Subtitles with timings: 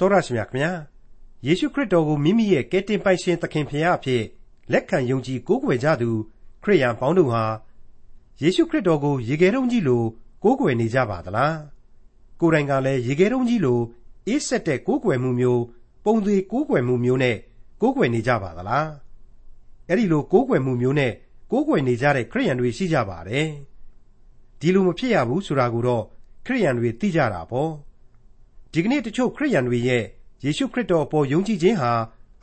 [0.00, 0.72] တော်ရရှိမြခင်ဗျာ
[1.46, 4.22] ယေရှုခရစ်တော်ကိုမိမိရဲ့ကယ်တင်ပိုင်ရှင်သခင်ဖရာအဖြစ်
[4.72, 6.10] လက်ခံယုံကြည်ကိုးကွယ်ကြသူ
[6.62, 7.44] ခရိယန်ပေါင်းတို့ဟာ
[8.42, 10.02] ယေရှုခရစ်တော်ကိုရေခဲတုံးကြီးလို
[10.42, 11.56] ကိုးကွယ်နေကြပါသလား
[12.40, 13.80] ကိုယ်တိုင်ကလည်းရေခဲတုံးကြီးလို
[14.26, 15.62] အေးဆက်တဲ့ကိုးကွယ်မှုမျိုး
[16.04, 17.36] ပုံသေးကိုးကွယ်မှုမျိုးနဲ့
[17.80, 18.88] ကိုးကွယ်နေကြပါသလား
[19.88, 21.12] အဲ့ဒီလိုကိုးကွယ်မှုမျိုးနဲ့
[21.50, 23.48] ကိုးကွယ်နေကြတဲ့ခရိယန်တွေရှိကြပါတယ်
[24.60, 26.04] ဒီလိုမဖြစ်ရဘူးဆိုတာကိုတော့
[26.46, 27.70] ခရိယန်တွေသိကြတာပေါ့
[28.72, 30.04] ဒီကနေ့ တချို့ခရိယန်တွေရဲ့
[30.44, 31.92] ယေရှုခရစ်တော်အပေါ် ယုံကြည်ခြင်းဟာ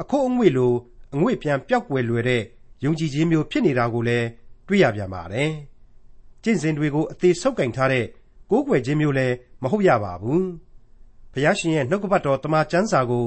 [0.02, 0.73] အခိုးအငွေ့လို
[1.13, 2.44] အငွေ့ပြန်ပျောက်ကွယ်လွယ်တဲ့
[2.84, 4.27] ယုံကြည်ခြင်းမျိုး ဖြစ်နေတာကိုလည်း
[4.67, 5.52] တွေ့ရပြန်ပါတယ်။
[6.44, 8.05] ကျင့်စဉ်တွေကို အသေးဆုပ်ကင်ထားတဲ့
[8.52, 10.44] ကိုးကွယ်ခြင်းမျိုးလည်း မဟုတ်ရပါဘူး။
[11.34, 13.25] ဘုရားရှင်ရဲ့ နှုတ်ကပတ်တော်တမန်ကျမ်းစာကို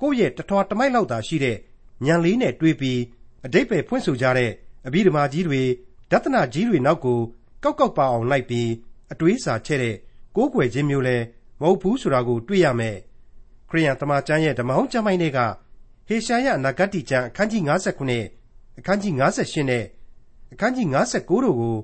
[0.00, 1.56] ကိုယ့်ရဲ့ တထွာတမိုက်လောက်သာရှိတဲ့
[2.06, 3.00] ဉာဏ်လေးနဲ့တွေးပြီး
[3.44, 4.50] အတိတ်ပဲဖွင့်ဆိုကြတဲ့
[4.86, 5.62] အဘိဓမ္မာကြီးတွေ
[6.10, 7.20] ဒသနာကြီးတွေနောက်ကို
[7.64, 8.68] ကောက်ကောက်ပါအောင်လိုက်ပြီး
[9.12, 9.96] အတွေးစာချဲ့တဲ့
[10.36, 11.24] ကိုးကွယ်ခြင်းမျိုးလည်း
[11.60, 12.96] မဟုတ်ဘူးဆိုတာကို တွေ့ရမယ်
[13.68, 15.38] ခရိယန်တမန်ကျမ်းရဲ့ဓမ္မဟောင်းကျမ်းပိုင်းတွေက
[16.08, 19.84] ဟေရှာယနဂတိကျမ်းအခန်းကြီး59အခန်းကြီး58နဲ့
[20.52, 21.76] အခန်းကြီး59တို့ကို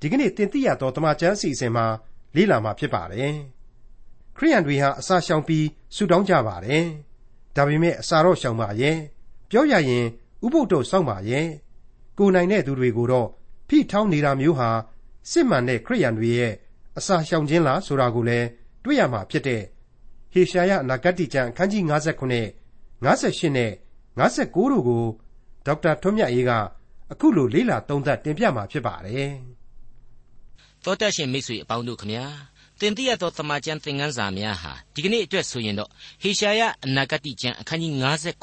[0.00, 1.86] ဒီကနေ့တင်ပြရသောတမန်ကျမ်းအစီအစဉ်မှာ
[2.36, 3.34] လေ့လာမှာဖြစ်ပါတယ်
[4.36, 6.84] ခရိယန်တွေဟာအစာရှောင်ပြီးဆူတောင်းကြပါတယ်
[7.56, 8.96] ဒါပေမဲ့အစာတော့ရှောင်ပါရဲ့
[9.50, 10.06] ပြောရရင်
[10.44, 11.46] ဥပုပ်တော့စောင့်ပါရဲ့
[12.18, 13.28] ကိုနိုင်တဲ့သူတွေကိုတော့
[13.68, 14.70] ဖိထောင်းနေတာမျိုးဟာ
[15.30, 16.52] စစ်မှန်တဲ့ခရိယန်တွေရဲ့
[16.98, 18.46] အစာရှောင်ခြင်းလားဆိုတာကိုလည်း
[18.88, 19.62] တွေ့ရမှာဖြစ်တဲ့
[20.32, 23.70] ဟေရှာယအနာဂတိကျမ်းအခန်းကြီး59 58နဲ့
[24.18, 25.04] 59တို့ကို
[25.66, 26.50] ဒေါက်တာထွန်းမြတ်အေးက
[27.12, 29.32] အခုလိုလေ့လာသုံးသပ်တင်ပြมาဖြစ်ပါတယ်။
[30.84, 32.24] သောတရှင်မိတ်ဆွေအပေါင်းတို့ခမညာ
[32.80, 35.90] တင်ပြရသောတမန်ကျန်သင်ခန်းစာများဟာဒီကနေ့အတွက်ဆိုရင်တော့
[36.22, 37.92] ဟေရှာယအနာဂတိကျမ်းအခန်းကြီး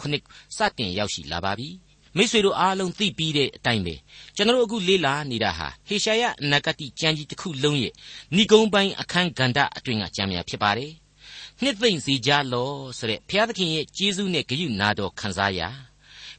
[0.02, 1.70] 59စတင်ရောက်ရှိလာပါပြီ။
[2.18, 3.96] မိษွေတို့အားလုံးသိပြီးတဲ့အတိုင်းပဲ
[4.36, 7.94] ကျွန်တော်အခုလေ့လာနေတာဟာဟေရှာယအနာဂတိကျမ်းကြီးတစ်ခုလုံးရဲ့
[8.36, 10.92] ဏိဂုံးပိုင်းအခန်းကဏ္ဍအတွင်းကကျမ်းများဖြစ်ပါတယ်
[11.62, 15.62] နှစ်သိမ့်စီကြလောဆိုတဲ့ဘုရားသခင်ရဲ့ကျေးဇူးနဲ့ဂရုနာတော်ခံစားရ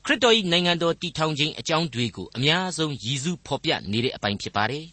[0.04, 4.84] ခရစ်တော်၏နိုင်ငံတော်တည်ထောင်ခြင်းအကြောင်းတွေကိုအများဆုံးရည်စူးဖော်ပြနေတဲ့အပိုင်းဖြစ်ပါတယ်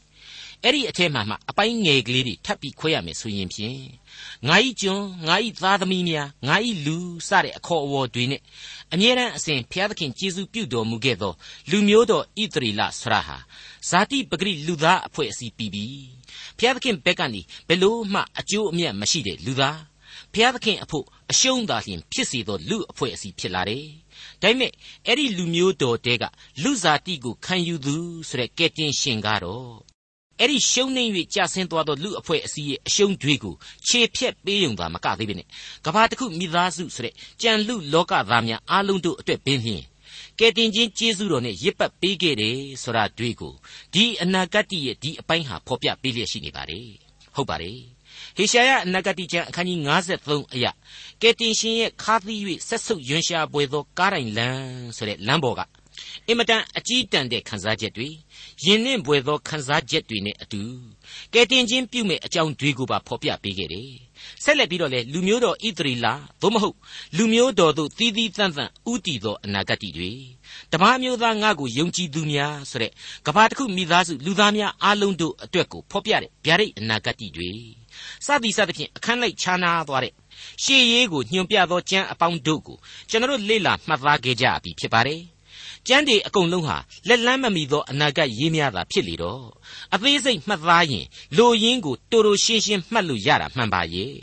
[0.66, 3.79] အဲ့ဒီအထက်မှာမှအပိုင်းငယ်ကလေးတွေထပ်ပြီးခွဲရမယ်ဆိုရင်ဖြင့်
[4.47, 6.97] ငါဤကျွန်းငါဤသားသမီးများငါဤလူ
[7.28, 8.41] စတဲ့အခေါ်အဝေါ်တွေနဲ့
[8.94, 11.34] အမြဲတမ်းအစဉ်ဘုရားသခင်ကျေးဇူးပြုတော်မူခဲ့သော
[11.69, 13.38] လူမျိုးတော်ဣသရေလဆရာဟာ
[13.90, 15.85] ဇာတိပဂရိလူသားအဖွဲ့အစည်းပြီးပြီ
[16.57, 19.79] ဘုရားသခင်ဘက်ကနေဘယ်လို့မှအကျိုးအမြတ်မရှိတဲ့လူသား
[20.34, 23.85] ဘုရားသခင်အဖို့အရှုံးသာလျှင်ဖြစ်စေသောလူအဖွဲ့အစည်းဖြစ်လာတယ်။
[24.41, 24.72] ဒါပေမဲ့
[25.07, 26.23] အဲ့ဒီလူမျိုးတော်တဲက
[26.63, 27.96] လူစားတိကိုခံယူသူ
[28.29, 29.92] ဆိုတဲ့ကဲတင်ရှင်ကတော့
[30.43, 31.03] အဲ့ဒီရှုံးနေ၍
[31.35, 33.55] ကြာဆင်းသွားသောလူအဖွဲ့အစည်းရဲ့အရှုံးတွေကို
[33.87, 35.47] ခြေဖြက်ပေးုံသာမကသေးပဲနဲ့
[35.85, 39.83] ကဘာတစ်ခုမိသားစုဆိုတဲ့ကြံလူလောကသားများအားလုံးတို့အတွက်ပင်ဖြင့်
[40.39, 43.53] ကဲတင်ချင်းကျေးဇူးတော်နဲ့ရစ်ပတ်ပေးခဲ့တယ်ဆိုတာတွေ့ကို
[43.93, 46.87] ဒီအနာဂတ်ရဲ့ဒီအပိုင်းဟာဖော်ပြပေးလျက်ရှိနေပါတယ်
[47.35, 47.79] ဟုတ်ပါတယ်
[48.37, 49.79] ဟေရှာယအနာဂတိကျမ်းအခန်းကြီး
[50.17, 50.71] 53အရာ
[51.21, 54.63] ကယ်တင်ရှင်ရဲ့ခါသီး၍ဆက်ဆုပ်ယွန်ရှာပွေသောကားတိုင်လမ်း
[54.97, 55.61] ဆိုတဲ့လမ်းပေါ်က
[56.28, 58.09] အင်မတန်အကြီးတန်းတဲ့ခံစားချက်တွေ
[58.64, 60.62] ယဉ်နှင့်ပွေသောခံစားချက်တွေနဲ့အတူ
[61.34, 63.91] ကယ်တင်ခြင်းပြုမဲ့အကြောင်းတွေကိုပါဖော်ပြပေးခဲ့တယ်
[64.44, 66.78] ဆက်လက်ပြီးတော့လေလူမျိုးတော်ဣသရီလာသို့မဟုတ်
[67.18, 70.12] လူမျိုးတော်တို့သီးသီးသန့်သန့်ဥတည်သောအနာဂတ်တွေ
[70.72, 72.91] တပါးမျိုးသားငါ့ကိုယုံကြည်သူများဆိုတဲ့
[73.28, 77.52] ကဘာတစ်ခုမိသားစုလူသားများအားလုံးတို့အတွက်ကိုဖော်ပြတဲ့ဗျာဒိတ်အနာဂတ်တွေ
[78.25, 80.14] စသည်စသဖြင့်အခန်းလိုက်ခြားနာသွားတဲ့
[80.64, 82.78] ရှေးရေးကိုညွှန်ပြသောကျမ်းအပေါင်းတို့ကို
[83.09, 85.22] ကျွန်တော်လေ့လာမှတ်သားခဲ့ကြပြီဖြစ်ပါတယ်
[85.88, 86.77] ကျမ်းတွေအကုန်လုံးဟာ
[87.07, 89.45] လက်လန်းမမီသောအနာဂတ်ရေးများတာဖြစ်လေတော့
[89.94, 91.05] အသေးစိတ်မှတ်သားရင်
[91.38, 94.16] လိုရင်းကိုတိုတိုရှင်းရှင်းမှတ်လို့ရတာမှန်ပါရဲ့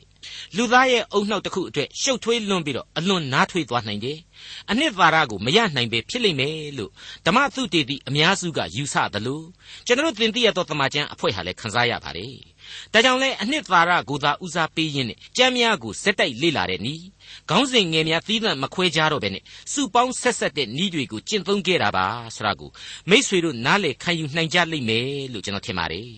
[0.56, 4.18] လူသားရဲ့အုံနှောက်တစ်ခုအတွက်ရှုပ်ထွေးလွန်းပြီးတော့အလွန်နားထွေးသွားနိုင်တယ်။
[4.70, 6.90] အနှစ်သာရကိုမရနိုင်ပဲဖြစ်လိမ့်မယ်လို့
[7.26, 9.42] ဓမ္မသုတေသီအများစုကယူဆသလို
[9.86, 12.34] ကျွန်တော်သင်သိရသောတမန်ကျန်အဖွဲ့ဟာလည်းခန်းစားရပါတယ်။
[12.92, 17.02] ဒါကြောင့်လဲအနှစ်သာရကိုသာဦးစားပေးရင်းနဲ့ကြမ်းများကိုစက်တိုက်လေ့လာတဲ့နီး
[17.50, 19.42] ခေါင်းစဉ်ငယ်များသီးသန့်မခွဲကြတော့ပဲနဲ့
[19.72, 22.70] စုပေါင်းဆက်ဆက်တဲ့နီးတွေကိုကျင့်သုံးခဲ့တာပါဆိုတာကို
[23.10, 26.08] မိษွေတို့နားလေခံယူနိုင်ကြလိမ့်မယ်လို့ကျွန်တော်ထင်ပါတယ်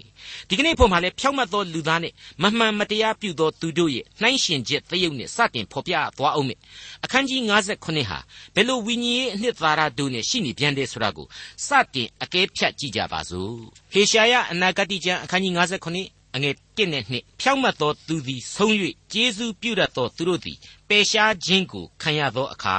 [0.48, 6.58] ဒီကနေ့ဖို့မှာလဲဖြောက်မှတ်သောလူသားနဲ့မမှန်မတရားပြုသောသူတို့ရဲ့နှိုင်းရှင်ချက်သရုပ်နဲ့စတင်ဖော်ပြသွားအောင်မယ်
[7.04, 8.18] အခန်းကြီး58ဟာ
[8.54, 11.26] ဘယ်လိုဝိညာဉ်ရေးအနှစ်သာရတို့နဲ့ရှိနေပြန်တယ်ဆိုတာကို
[11.66, 13.54] စတင်အကဲဖြတ်ကြည့်ကြပါစို့
[13.92, 18.74] ဟေရှာယအနာဂတိကျမ်းအခန်းကြီး58 အငယ်1နဲ့2ဖြောင့်မတ်သောသူသည်ဆုံး၍
[19.12, 20.58] ကျေးဇူးပြုတတ်သောသူတို့သည်
[20.88, 22.76] ပယ်ရှားခြင်းကိုခံရသောအခါ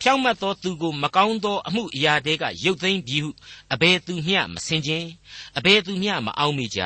[0.00, 3.30] ဖြောင့်မတ်သောသူကိုမကောင်းသောအမှုအရာတွေကရုပ်သိမ်းပြီးဟု
[3.72, 5.08] အဘယ်သူမျှမစင်ခြင်း
[5.58, 6.80] အဘယ်သူမျှမအောက်မေ့ကြ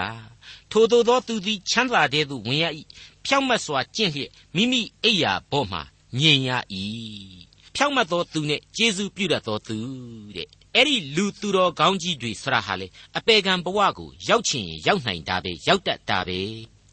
[0.71, 2.65] ထိုသို့သောသူသည်ချမ်းသာတဲ့သို့ဝင်ရ၏
[3.25, 5.81] ဖြောင့်မတ်စွာကျင့်လျက်မိမိအိယာဘောမှ
[6.19, 6.51] ငြိမ်ရ၏
[7.75, 9.77] ဖြောင့်မတ်သောသူနဲ့ကျေးဇူးပြုတတ်သောသူ
[10.37, 12.87] တဲ့ အဲ့ဒီလူသူတော်ကောင်းကြီးတွေဆရာဟာလေ
[13.19, 16.41] အပေကံဘဝကိုရောက်ချင်ရောက်နိုင်တာပဲရောက်တတ်တာပဲ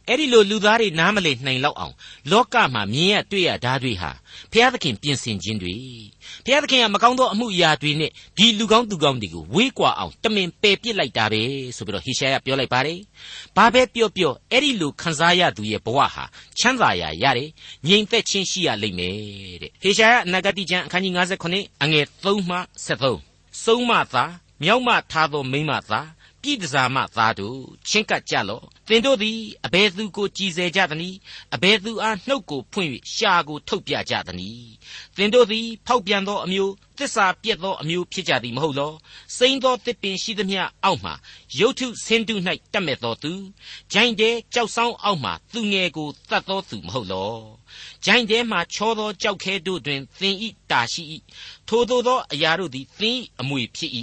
[0.09, 1.94] အဲ့ဒီလိုလူသားတွေနားမလည်နိုင်လောက်အောင်
[2.31, 4.12] လောကမှာမြင်ရတွေ့ရဓာတ်တွေဟာ
[4.51, 5.75] ဘုရားသခင်ပြင်ဆင်ခြင်းတွေ
[6.45, 11.41] ဘုရားသခင်ကမကောင်းသောအမှုအရာတွေနဲ့ဒီလူကောင်းသူကောင်းတွေကိုဝေးကွာအောင်တမင်ပယ်ပစ်လိုက်တာပဲ
[11.75, 13.00] ဆိုပြီးတော့ဟေရှာယပြောလိုက်ပါတယ်။
[13.57, 16.25] ဘာပဲပြောပြောအဲ့ဒီလိုခံစားရသူရဲ့ဘဝဟာ
[16.59, 17.50] ချမ်းသာရာရတယ်
[17.88, 19.15] ငြိမ်သက်ခြင်းရှိရလိမ့်မယ်
[19.62, 22.57] တဲ့ဟေရှာယအနာဂတိကျမ်းအခန်းကြီး59အငယ်3မှ
[22.88, 24.23] 73 စုံမသာ
[24.61, 26.01] မြောက်မထားသောမိမသာ
[26.41, 31.17] ပြည်တစားမသားတို့ချင်းကပ်ကြလော့သင်တို့သည်အဘယ်သူကိုကြည်စေကြသနည်း
[31.55, 34.71] အဘယ်သူအားနှုတ်ကိုဖွင့်၍ရှာကိုထုတ်ပြကြသနည်း
[35.15, 38.94] သင်တို့သည်ဖောက်ပြန်သောအမျိုးသစ္စာပြက်သောအမျိုးဖြစ်ကြသည်မဟုတ်လော
[39.38, 41.11] စိမ့်သောတစ်ပင်ရှိသမျှအောက်မှ
[41.59, 42.35] ရုတ်ထုဆင်းတု၌
[42.73, 43.33] တက်မဲ့သောသူ
[43.94, 47.33] ဂျိုင်းတဲ့ကြောက်ဆောင်အောက်မှသူငယ်ကိုတတ်သောသူမဟုတ်လော
[48.05, 51.03] ဂျိုင်းထဲမှချောသောကြောက်ခဲတို့တွင်သင်ဤတာရှိ၏
[51.67, 53.91] ထိုသို့သောအရာတို့သည်သင်၏အမွေဖြစ်၏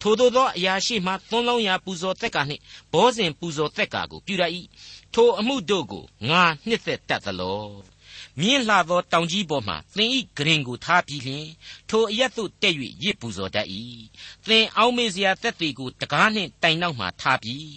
[0.00, 2.62] ထိုသို့သောအရာရှိမှသွန်းလောင်းရာပူဇော်သက်ကာနှင့်
[2.92, 4.44] ဘောဇဉ်ပူဇော်သက်ကာကိုပြုရ၏
[5.14, 7.96] ထိုအမှုတို့ကိုငါနှစ်သက်တတ်သလော
[8.40, 11.46] မြင့်လှသောတောင်ကြီးပေါ်မှသင်ဤဂရင်ကိုထားပြီးလျှင်
[11.90, 12.74] ထိုအရက်သို့တက်၍
[13.04, 13.68] ရစ်ပူဇော်တတ်၏
[14.46, 17.74] သင်အောင်းမေစရာသက်သေးကိုတကားနှင့်တိုင်နောက်မှထားပြီး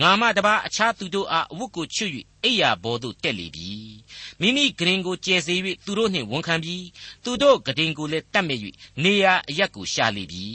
[0.00, 2.12] ငါမှတပါအခြားသူတို့အားအဝတ်ကိုချွတ်၍
[2.44, 3.81] အိယာဘောသို့တက်လေပြီ
[4.40, 6.84] မိမိဂရင်ကိုကျဲစေ၍သူတို့နှင့်ဝန်ခံပြီး
[7.24, 8.58] သူတို့ဂရင်ကိုလည်းတတ်မဲ့၍
[9.02, 10.46] နေရာအရက်ကိုရှာလေပြီ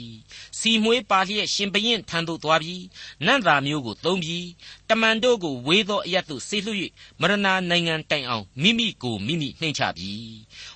[0.58, 2.84] စီမွေးပါလျက်ရှင်ဘရင်ထံသို့သွားပြီး
[3.26, 4.46] နန့်သာမျိုးကိုသုံးပြီး
[4.90, 6.78] တမန်တို့ကိုဝေးသောအရက်သို့ဆေးလွှတ်၍
[7.20, 7.34] မရဏ
[7.70, 10.12] နိုင်ငံတိုင်အောင်မိမိကိုမိမိနှိမ့်ချပြီ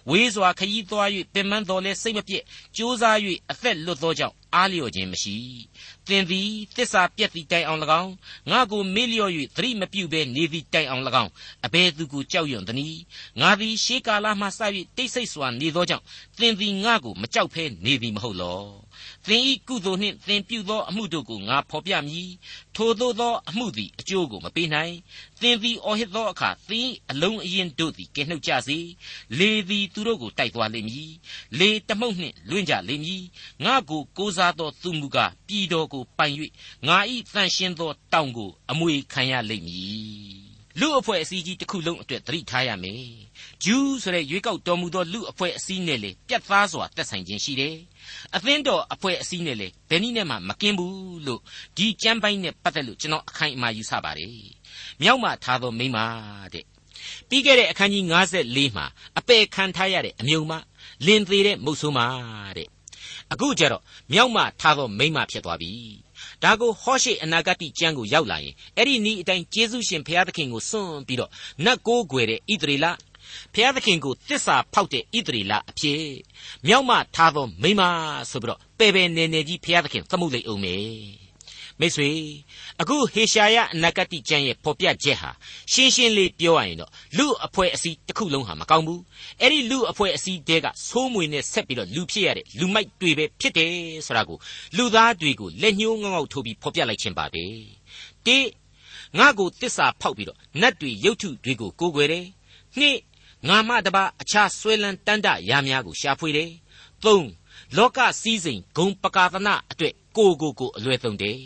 [0.09, 2.45] ဝေးစွာခရီးသွား၍ပင်မတော်လဲစိတ်မပြည့်
[2.77, 3.17] ကြိုးစား၍
[3.51, 5.37] အသက်လွတ်သောကြောင့်အားလျော့ခြင်းမရှိ
[6.07, 8.13] သင်သည်တစ္ဆာပြက်သည့်တိုင်အောင်၎င်း
[8.51, 11.31] ငါကိုမေ့လျော့၍သတိမပြုဘဲနေသည့်တိုင်အောင်၎င်း
[11.65, 13.01] အဘယ်သူကိုကြောက်ရွံ့သနည်း
[13.41, 14.61] ငါသည်ရှေးကာလမှစ၍
[14.97, 16.05] တိတ်ဆိတ်စွာနေသောကြောင့်
[16.39, 18.82] သင်သည်ငါကိုမကြောက်ဘဲနေသည်မဟုတ်လော
[19.29, 22.31] သင်ဤကုသိုလ်နှင့်သင်ပြုသောအမှုတို့ကိုငါဖော်ပြမည်
[22.77, 24.95] ထိုသို့သောအမှုသည်အကျိုးကိုမပေးနိုင်
[25.41, 28.79] သင်သည်အော်ဟစ်သောအခါသင်အလုံးအရင်တို့သည်ကဲနှုတ်ကြစေ
[29.39, 31.13] လေသည်သူတို့ကိုတိုက်သွားလိမ့်မည်
[31.59, 33.23] လေတမှုန့်နှင့်လွင့်ကြလိမ့်မည်
[33.65, 36.35] ငါကိုကိုးစားသောသူမူကားပြည်တော်ကိုပိုင်၍
[36.87, 43.05] ငါဤတန်ရှင်းသောတောင်ကိုအမွေခံရလိမ့်မည်လူအဖွဲ့အစည်းကြီးတစ်ခုလုံးအတွက်သတိထားရမယ်
[43.65, 47.77] ဂျူးဆိုတဲ့ရွေးကောက်တော်မူသောလူအဖွဲ့အစည်းနဲ့လေပြတ်သားစွာသက်ဆိုင်ခြင်းရှိတယ်
[48.37, 51.41] အသင်းတော်အဖွဲ့အစည်းနဲ့လေဘယ်နည်းနဲ့မှမကင်းဘူးလို့
[51.77, 54.37] ဒီကြမ်းပိုင်းနဲ့ပတ်သက်လို့ကျွန်တော်အခိုင်အမာယူဆပါတယ်
[55.03, 55.99] မြောက်မှထားသောမိမ
[56.55, 56.65] တဲ့
[57.29, 58.05] ပြီးခဲ့တဲ့အခန်းကြီး
[58.41, 58.87] 54မှာ
[59.19, 60.53] အပေခံထားရတဲ့အမြုံမ
[61.07, 62.01] လင်သေးတဲ့မုတ်ဆိုးမ
[62.57, 62.69] တဲ့
[63.33, 63.83] အခုကျတော့
[64.13, 65.73] မြောက်မှထားသောမိမဖြစ်သွားပြီ
[66.43, 71.31] ဒါကိုဟောရှိအနာဂတ်ကျမ်းကိုရောက်လာရင်အဲ့ဒီနီးအတိုင်းကျေးဇူးရှင်ဘုရားသခင်ကိုစွန့်ပြီးတော့
[71.65, 72.87] နတ်ကိုးကွယ်တဲ့ဣသရေလ
[73.55, 76.03] ဘုရားသခင်ကိုတစ္ဆာဖောက်တဲ့ဣသရေလအဖြစ်
[76.67, 77.83] မြောက်မှထားသောမိမ
[78.31, 80.77] ဆိုပြီးတော့ပေပေနေနေကြီးဘုရားသခင်သမှုလိုက်အောင်မေ
[81.81, 82.11] မိတ်ဆွေ
[82.81, 85.31] အခုဟေရှာယအနာဂတ်ကျမ်းရဲ့ဖော်ပြချက်ဟာ
[85.73, 89.03] ရှင်းရှင်းလေးပြောရရင်တော့လူအဖွဲ့အစည်းတစ်ခုလုံးဟာမကောင်းဘူး
[89.41, 93.73] အဲ့ဒီလူအဖွဲ့အစည်းတဲကဆိုးမွေနဲ့ဆက်ပြီးတော့လူဖြစ်ရတဲ့လူမိုက်တွေပဲဖြစ်တယ်
[94.07, 94.39] ဆိုတာကို
[94.77, 97.45] လူသားတွေကိုလက်ညှိုးငေါငေါထိုးပြီးဖော်ပြလိုက်ခြင်းပါပဲ
[98.27, 98.39] တိ
[99.19, 102.27] ငါကိုတစ္ဆာဖောက်ပြီးတော့နတ်တွေရုပ်ထုတွေကိုကိုးကွယ်တယ်
[102.79, 102.97] နှစ်
[103.49, 106.51] ငါမှတပါအခြားဆွဲလန်းတန်းတရာများကိုရှာဖွေတယ်
[107.05, 107.29] သုံး
[107.77, 111.41] လောကစည်းစိမ်ဂုံပကာသနာအတွက်ကိုကိုကိုအလွယ်သုံးတယ်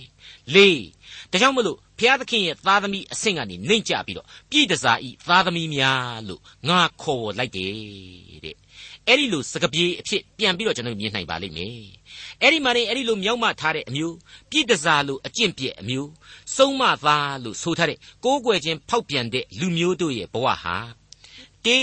[0.54, 0.82] လေး
[1.30, 7.74] ဒါကြောင့်မလို့ဘုရားသခင်ရဲ့သားသမီးအဆင့်ကနေနှိမ့်ကြပြီးတော့ပြည်တစားဤသားသမီးများလို့ငါခေါ်လိုက်တယ်
[8.44, 8.56] တဲ့
[9.06, 11.74] အဲ့ဒီလိုစကပြေးအဖြစ်ပြန်ပြီးတော့ကျွန်တော်မြင်နိုင်ပါလိမ့်မယ်
[12.42, 14.16] အဲ့ဒီမှာနေအဲ့ဒီလိုမြောက်မထားတဲ့အမျိုး
[14.50, 16.10] ပြည်တစားလို့အကျင့်ပြက်အမျိုး
[16.56, 20.76] စုံမသားလို့ဆိုထားတဲ့ကိုးကွယ်ခြင်းဖောက်ပြန်တဲ့လူမျိုးတို့ရဲ့ဘဝဟာ
[21.66, 21.78] တေ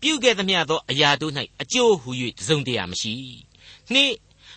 [0.00, 3.14] ပြုခဲ့သမျှသောအရာတို့၌အကျိုးဟူ၍တစုံတရာမရှိ
[3.92, 4.12] နှစ်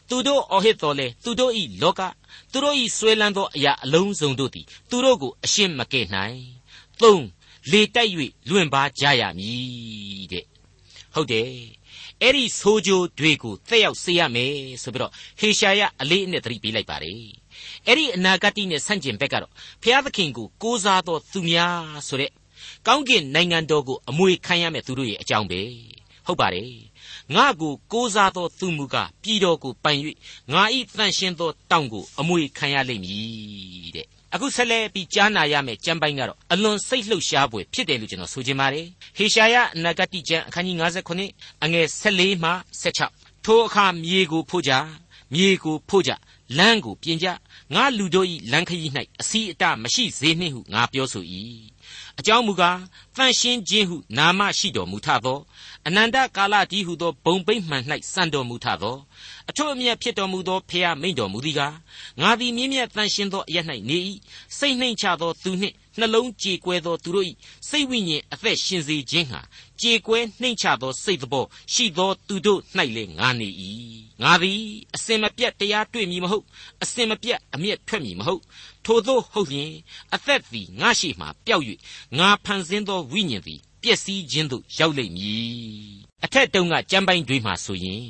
[0.09, 2.01] သူတို့အော်ဟစ်တော်လဲသူတို့ဤလောက
[2.51, 6.39] သူတို့ဤဆွဲလန်းသောအရာအလုံးစုံတို့သည်သူတို့ကိုအရှင်းမကဲ့နိုင်
[7.01, 7.25] သုံး
[7.71, 8.11] လေတိုက်၍
[8.49, 10.45] လွင့်ပါကြရမည်တဲ့
[11.13, 11.51] ဟုတ်တယ်
[12.21, 17.21] အဲ့ဒီဆိုးကြိုးတွေကိုသက်ရောက်စေရမယ်ဆိုပြီးတော့ဟေရှာယအလေးအနက်သတိပေးလိုက်ပါတယ်
[17.87, 19.51] အဲ့ဒီအနာဂတ်နဲ့ဆန့်ကျင်ဘက်ကတော့
[19.83, 22.31] ဘုရားသခင်ကိုကိုးစားသောသူများဆိုတဲ့
[22.87, 25.61] ကောင်းကင်နိုင်ငံတော်ကိုအမွေခံရမယ့်သူတို့ရဲ့အကြောင်းပဲ
[26.25, 26.71] ဟုတ်ပါတယ်
[27.35, 29.99] ငါကိုကိုးစားသောသူမူကားပြည်တော်ကိုပိုင်၍
[30.53, 40.77] ငါဤတန်ရှင်းသောတောင်ကိုအမွေခံရလိမ့်မည်တဲ့အခုဆက်လက်ပြီးကြားနာရမယ့်ကျမ်းပိုင်းကတော့အလွန်စိတ်လှုပ်ရှားဖွယ်ဖြစ်တယ်လို့ကျွန်တော်ဆိုချင်ပါတယ်ဟေရှာယအနာဂတိကျမ်းအခန်းကြီး
[41.23, 42.51] 59အငယ်14မှ
[43.01, 44.71] 16ထိုအခါမြေကိုဖို့ကြ
[45.33, 46.11] မြေကိုဖို့ကြ
[46.57, 47.27] လမ်းကိုပြင်ကြ
[47.73, 48.91] ငါလူတို့၏လမ်းခရီး၌
[49.21, 51.23] အစီအတမရှိစေနှင့်ဟုငါပြောဆို၏
[52.19, 52.79] အကြောင်းမူကား
[53.15, 55.39] တန်ရှင်းခြင်းဟုနာမရှိတော်မူထသော
[55.87, 58.97] အနန္တကာလတည်းဟုသောဘုံပိမှန်၌စံတော်မူထသော
[59.49, 61.75] အထွတ်အမြတ်ဖြစ်တော်မူသောဖျားမိန်တော်မူသည်ကား
[62.21, 63.57] ငါသည်မြင့်မြတ်တန်ရှင်းသောအရ၌
[63.89, 63.97] နေ၏
[64.57, 67.25] စိတ်နှိမ်ချသောသူနှင့် နှလုံးကြေကွဲသောသူတို့၏
[67.69, 69.41] စိတ်ဝိညာဉ်အသက်ရှင်စေခြင်းဟာ
[69.81, 72.59] ကြေကွဲနှိမ့်ချသောစိတ်သောရှိသောသူတို့၌
[72.95, 73.49] လေငါနေ၏
[74.21, 74.61] ငါသည်
[74.95, 76.45] အစင်မပြတ်တရားတွေ့မည်မဟုတ်
[76.83, 78.41] အစင်မပြတ်အမျက်ထွက်မည်မဟုတ်
[78.85, 79.73] ထို့သောဟုတ်လျင်
[80.13, 81.65] အသက်သည်ငါရှိမှပျောက်၍
[82.17, 88.05] ငါဖန်ဆင်းသောဝိညာဉ်သည်ပျက်စီးခြင်းသို့ရောက်လိမ့်မည် အထက်တုန်းကကြမ်းပိုင်းတွေးမှဆိုရင်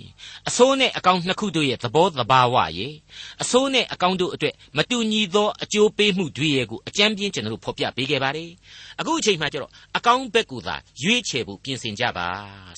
[0.48, 2.94] အဆိုးနဲ့အကောင်းနှစ်ခုတို့ရဲ့သဘောသဘာဝရဲ့
[3.42, 8.52] အဆိုးနဲ့အကောင်းတို့အတွက်မတူညီသောအကျိုးပေးမှုတွေရဲ့ကိုအကြမ်းပြင်းကျွန်တော်တို့ဖော်ပြပေးခဲ့ပါတယ်
[9.00, 12.28] အခုအချိန်မှကျတော့အကောင်းဘက်ကူသာရွေးချယ်ဖို့ပြင်ဆင်ကြပါ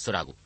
[0.04, 0.38] ဆိုတာကို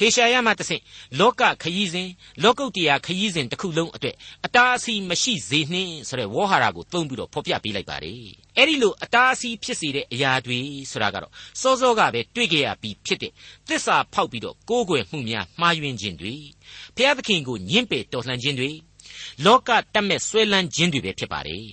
[0.00, 0.82] ဟေရှာယမှတဆင့်
[1.20, 2.08] လောကခရီးစဉ်
[2.42, 8.22] လောကုတ္တရာခရီးစဉ်တစ်ခုလုံးအတွက်အတားအဆီးမရှိစေနှင့်ဆိုတဲ့ဝေါ်ဟာရကိုသုံးပြီးတော့ဖော်ပြပေးလိုက်ပါတယ်
[8.56, 10.58] အဲ့ဒီလိုအတားအဆီးဖြစ်စေတဲ့အရာတွေ
[10.90, 13.32] ဆိုတာကတော့စောစောကပဲတွေ့ကြရပြီးဖြစ်တဲ့
[13.68, 16.34] သစ္စာဖောက်ပြီးတော့ကိုးကွယ်မှုများမှားယွင်းခြင်းတွေ
[16.96, 18.70] ဘုရားသခင်ကိုညှင့်ပယ်တော်လှန်ခြင်းတွေ
[19.44, 21.66] လောကတတ်မဲ့ဆွဲလန်းခြင်းတွေပဲဖြစ်ပါတယ်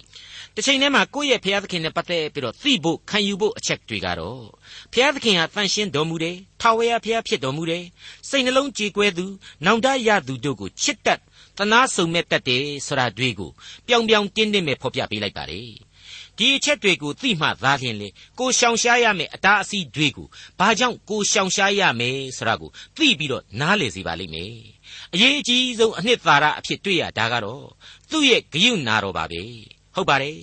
[0.59, 4.43] တစ်ချိန်တည်းမှာကိုယ့်ရဲ့ဘုရားသခင်နဲ့ပတ်သက်ပြီးတော့သိဖို့ခံယူဖို့အချက်တွေကတော့
[4.91, 7.83] ဘုရားသခင်ဟာတန်ရှင်းတော်မူတယ်။ထာဝရဘုရားဖြစ်တော်မူတယ်။
[8.29, 9.25] စိတ်နှလုံးကြည်ကွဲသူ
[9.65, 11.19] နောင်တရသူတို့ကိုချစ်တတ်
[11.57, 13.51] တနာစုံမဲ့တတ်တယ်ဆိုတာတွေ့ကို
[13.87, 15.69] ပြောင်ပြောင်တင်းတင်းပဲဖော်ပြပေးလိုက်ပါတယ်။
[16.37, 18.07] ဒီအချက်တွေကိုသိမှသာလျှင်လေ
[18.39, 20.27] ကိုရှောင်ရှားရမယ်အတားအဆီးတွေကို
[20.59, 24.53] ဘာကြောင့်ကိုရှောင်ရှားရမယ်ဆိုတာကိုသိပြီးတော့နားလည်စေပါလိမ့်မယ်။
[25.13, 27.65] အရေးအကြီးဆုံးအနှစ်သာရအဖြစ်တွေ့ရတာကတော့
[28.09, 29.43] သူ့ရဲ့ဂယုဏတော်ပါပဲ။
[29.95, 30.39] ဟုတ်ပါတယ်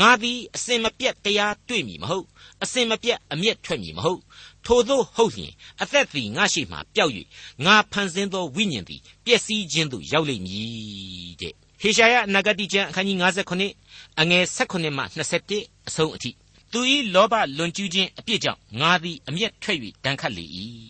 [0.00, 2.26] ငါသည်အစင်မပြတ်တရားတွေ့မည်မဟုတ်
[2.62, 4.20] အစင်မပြတ်အမျက်ထွက်မည်မဟုတ်
[4.66, 7.12] ထို့သောဟုတ်လျင်အသက်သည်ငါရှိမှပျောက်၍
[7.64, 13.18] ငါဖန်ဆင်းသောဝိညာဉ်သည်ပျက်စီးခြင်းသို့ရောက်လိမ့်မည်တဲ့ဟေရှာယအနာဂတိကျမ်းအခန်းကြီး
[13.64, 15.02] 59အငယ်16မှ
[15.46, 16.30] 21အဆုံးအထိ
[16.72, 16.80] သူ၏
[17.14, 20.46] လောဘလွန်ကျူးခြင်းအပြစ်ကြောင့်ငါသည်အမျက်ထွက်၍ဒဏ်ခတ်လေ၏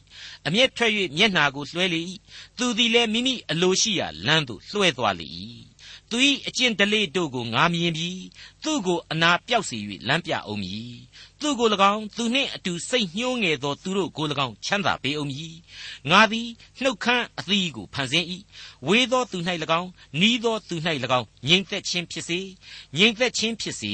[0.46, 2.00] အမျက်ထွက်၍မျက်နာကိုလွှဲလေ၏
[2.58, 5.26] သူသည်လည်းမိမိအလိုရှိရာလမ်းသို့လွှဲသွားလေ၏
[6.14, 8.22] သူ၏အကျင့်ဒလေတို့ကိုငါမြင်ပြီး
[8.64, 9.78] သူ့ကိုအနာပြောက်စေ၍
[10.08, 10.94] လမ်းပြအောင်မည်
[11.40, 15.56] သူ့ကို၎င်းသူနှင့်အတူစိတ်ညှိုးငယ်သောသူတို့ကို၎င်းချမ်းသာပေးအောင်မည်
[16.10, 16.48] ငါသည်
[16.82, 18.26] နှုတ်ခမ်းအသီးကိုဖန်ဆင်း၏
[18.86, 19.38] ဝေသောသူ၌၎
[19.80, 20.76] င်းနီးသောသူ၌၎
[21.18, 22.40] င်းငြိမ်သက်ခြင်းဖြစ်စေ
[22.96, 23.92] ငြိမ်သက်ခြင်းဖြစ်စေ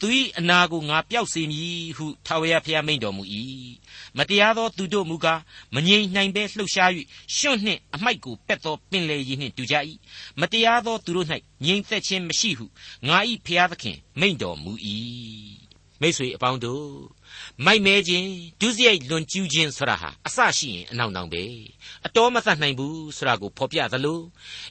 [0.00, 0.06] သူ၏
[0.38, 3.22] အနာကိုငါပျောက်စေမည်ဟုထာဝရဘုရားမိန့်တော်မူ၏
[4.18, 5.40] မတရားသောသူတို့မူကား
[5.74, 6.90] မငြိမ်နိုင်ဘဲလှုပ်ရှား၍
[7.36, 9.74] ရှွန့်နှင့်အမိုက်ကိုပက်သောပင်လေရည်နှင့်တူကြ၏
[10.40, 11.26] မတရားသောသူတို့၌
[11.64, 12.66] ငြိမ်သက်ခြင်းမရှိဟု
[13.08, 14.72] ငါ၏ဖျားသခင်မိန့်တော်မူ၏
[16.02, 16.86] မိတ်ဆွေအပေါင်းတို့
[17.66, 18.28] မိုက်မဲခြင်း
[18.60, 21.44] ဒုစရိုက်လွန်ကျူးခြင်းဆိုတာဟာအဆရှိရင်အနောက်နောင်ပဲ
[22.06, 24.20] အတော်မသတ်နိုင်ဘူးဆိုတာကိုဖော်ပြသလို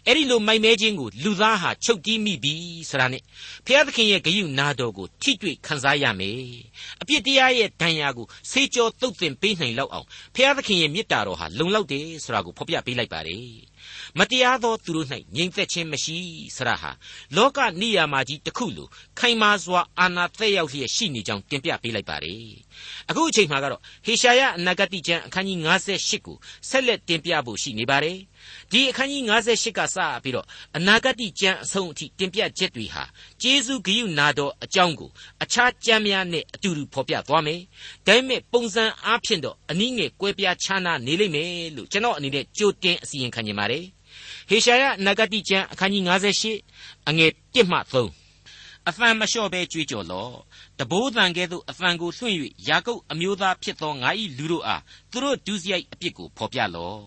[0.05, 2.53] အဲ့ဒီလိုမိုက်မဲခြင်းကိုလူသားဟာချုပ်တီးမိပြီ
[2.89, 3.21] ဆိုတာနဲ့
[3.65, 6.41] ဘုရားသခင်ရဲ့ဂရုနာတော်ကိုထိတွေ့ခံစားရမယ်
[7.01, 13.47] အပြစ်တရားရဲ့ဒဏ်ရာကိုဆေးကြောတုတ်တင်ပေးနိုင်လောက်အောင်ဘုရားသခင်ရဲ့မေတ္တာတော်ဟာလုံလောက်တယ်ဆိုတာကိုဖော်ပြပေးလိုက်ပါတယ်
[14.17, 16.17] မတရားသောသူတို့၌ငြိမ်သက်ခြင်းမရှိ
[16.55, 16.91] ဆရာဟာ
[17.35, 18.87] လောကနိယာမကြီးတစ်ခုလို
[19.19, 22.53] ခိုင်မာစွာအာနာသက်ရောက်လျက်ရှိနေကြောင်းတင်ပြပေးလိုက်ပါတယ်
[23.09, 25.59] အခုအချိန်မှာကတော့ဟေရှာယအနာဂတိကျမ်းအခန်းကြီး
[25.93, 26.37] 58ကို
[26.69, 28.17] ဆက်လက်တင်ပြဖို့ရှိနေပါတယ်
[28.71, 30.45] ဒီအခန်းကြီး58ကစပြီးတော့
[30.77, 33.03] အနာဂတိကျမ်းအဆုံးအထိတင်ပြချက်တွေဟာ
[33.41, 35.09] ကျေးဇူးဂရုနာတော်အကြောင်းကို
[35.43, 37.61] အခြားကျမ်းများနဲ့အတူတူဖော်ပြသွားမယ်
[38.07, 43.85] ဒါပေမဲ့ပုံစံအားဖြင့်တော့အနည်းငယ်ကွဲပြားခြားနားနေလိမ့်မယ်လို့ကျွန်တော်အနေနဲ့ကြိုတင်အစီရင်ခံနေပါတယ်
[44.49, 46.03] ဟေရှာယနဂတိကျမ်းအခန်းကြီး
[46.55, 50.33] 58အငယ်1မှ3အဖန်မလျှော့ဘဲကြွေးကြော်လော့
[50.79, 52.35] တဘိုးတန်ကဲ့သို့အဖန်ကိုလွှင့်၍
[52.67, 57.01] ယာကုပ်အမျိုးသားဖြစ်သောငါ၏လူတို့အားသူတို့ဒုစရိုက်အပြစ်ကိုဖော်ပြလော့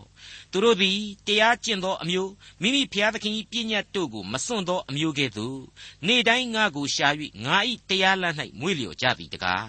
[0.50, 2.32] သူတို့သည်တရားကျင့်သောအမျိုး
[2.62, 5.58] မိမိဖျားသခင်၏ပြည့်ညတ်တို့ကိုမစွန့်သောအမျိုးကဲ့သို့
[6.06, 7.08] နေ့တိုင်းငါကိုရှာ၍
[7.44, 7.56] ငါ၏
[7.88, 9.68] တရားလမ်း၌မွေးလျော်ကြသည်တကား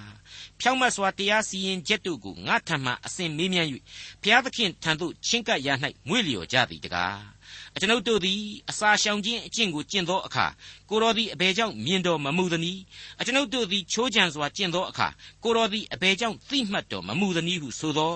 [0.59, 3.69] ဖြောင့်မတ်စွာတရားစီရင်ချက်တို့ကိုငါထံမှအစဉ်မေးမြန်း၍
[4.21, 5.69] ဘုရားသခင်ထံသို့ချဉ်ကပ်ရ၌
[6.07, 7.32] မွေးလျော်ကြသည်တကား
[7.75, 10.45] အကျွန်ုပ်တို့သည်အစာရှောင်ခြင်းအကျင့်ကိုကျင့်သောအခါ
[10.89, 12.81] ကိုတော်သည်အဘယ်ကြောင့်မြင်တော်မမူသနည်း
[13.19, 15.07] အကျွန်ုပ်တို့သည်ချိုးချံစွာကျင့်သောအခါ
[15.43, 18.15] ကိုတော်သည်အဘယ်ကြောင့်သိမှတ်တော်မမူသနည်းဟုဆိုသော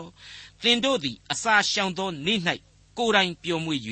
[0.64, 2.40] သင်တို့သည်အစာရှောင်သောနေ့၌
[2.98, 3.82] ကိုယ်တိုင်ပျော်မွေ့၍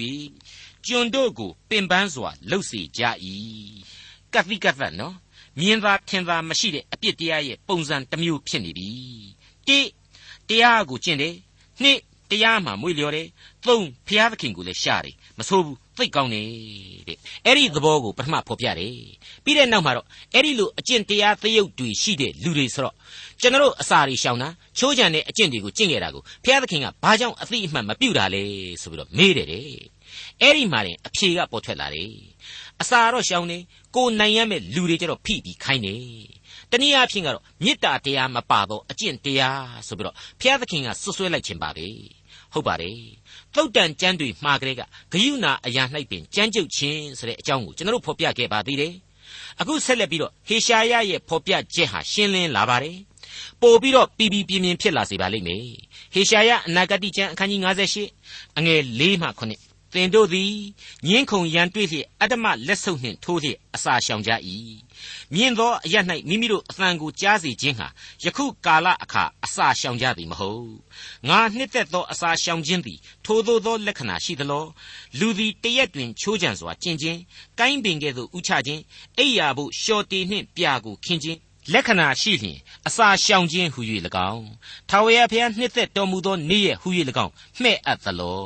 [0.86, 3.01] ကျွန်တို့ကိုပင်ပန်းစွာလှုပ်စေကြ၏
[4.34, 5.15] ကတိကသက်နော်
[5.60, 8.89] မြင်သာထင်သာမရှိတဲ့အပြစ်တရားရဲ့ပုံစံတစ်မျိုးဖြစ်နေပြီ
[9.67, 9.79] တိ
[10.50, 11.36] တရားကိုကျင့်တယ်
[11.81, 13.27] နှစ် တရားမှမွေ့လျော်တယ်
[13.65, 16.48] သုံးဖျားသခင်ကိုလည်းရှာတယ်မဆိုးဘူးသိကောင်းတယ်
[17.08, 18.94] တဲ့အဲ့ဒီသဘောကိုပထမဖော်ပြတယ်
[19.44, 22.96] ပြီးတဲ့နောက်မှာတော့အဲ့ဒီလိုအကျင့်တရားသရုပ်တွေရှိတဲ့လူတွေဆိုတော့
[23.41, 28.44] ကျွန်တော်အစာတွေရှောင်တာချိုးချံတဲ့အကျင့်တွေကိုကျင့်ခဲ့တာကိုဘုရားသခင်ကဘာကြောင့်အသိအမှတ်မပြုတာလဲ
[28.82, 29.63] ဆိုပြီးတော့မေးတယ်တဲ့
[30.41, 32.12] အဲ့ဒီမှာတင်အဖြေကပေါ်ထွက်လာတယ်
[32.82, 33.58] အစာတော့ရှောင်နေ
[33.96, 36.35] ကိုနိုင်ရမဲ့လူတွေကြတော့ဖိပြီးခိုင်းတယ်
[36.72, 41.88] တနည်းအားဖြင့်ကတော့မေတ္တာတရားမပါတော့အကျင့်တရားဆိုပြီးတော့ဘုရားသခင်ကဆွဆွဲလိုက်ခြင်းပါပဲ
[42.53, 43.00] ဟုတ်ပါတယ်
[43.55, 48.93] သုတ်တန်ကျမ်းတွေမှာကလေးကဂယုဏအရာ၌ပင်ကြမ်းကြုတ်ခြင်းဆိုတဲ့အကြောင်းကိုကျွန်တော်တို့ဖော်ပြခဲ့ပါသေးတယ်
[49.60, 52.98] အခုဆက်လက်ပြီးတော့ဟေရှာယရဲ့ဖော်ပြချက်ဟာရှင်းလင်းလာပါတယ်
[53.62, 55.65] ပို့ပြီးတော့ပြည်ပြည်ပြင်းပြင်းဖြစ်လာစေပါလိမ့်မယ်
[56.13, 57.62] ဟေရှာယအနာဂတိကျမ်းအခန်းကြီး
[58.07, 60.53] 58အငယ်၄မှ9 သင်တို့သည်
[61.07, 64.31] ညင်းခုန်ရန်တွေ့လျက်အတ္တမလက်ဆုပ်နှင့်ထိုးလျက်အစာရှောင်ကြ၏
[65.33, 65.95] မြင်သောအရ၌
[66.29, 67.87] မိမိတို့အသံကိုကြားစေခြင်းဟာ
[68.23, 70.73] ယခုကာလအခါအစာရှောင်ကြသည်မဟုတ်
[71.27, 74.65] ငါနှစ်သက်သောအစာရှောင်ခြင်းသည်ထိုသို့သောလက္ခဏာရှိသလော
[75.19, 77.19] လူသည်တရက်တွင်ချိုးကြံစွာကျင့်ခြင်း
[77.59, 78.81] ကိုင်းပင်ကဲ့သို့ဥချခြင်း
[79.17, 81.39] အိယာဖို့လျှော်တေနှင့်ပြာကိုခင်းခြင်း
[81.73, 83.81] လက္ခဏာရှိလျင်အစာရှောင်ခြင်းဟူ၍၎
[84.31, 84.47] င်း
[84.89, 86.87] ထာဝရဘုရားနှစ်သက်တော်မူသောနေ့ရက်ဟူ၍၎
[87.25, 88.45] င်းမှဲ့အပ်သလော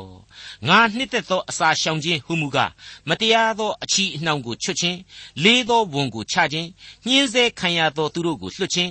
[0.68, 2.70] ငါနှစ်သက်သောအစာရှောင်ခြင်းဟူမူကား
[3.08, 4.98] မတရားသောအချီအနှောင်ကိုချွတ်ခြင်း
[5.44, 6.68] လေးသောဝန်ကိုချခြင်း
[7.06, 8.90] ညှင်းဆဲခံရသောသူတို့ကိုလွှတ်ခြင်း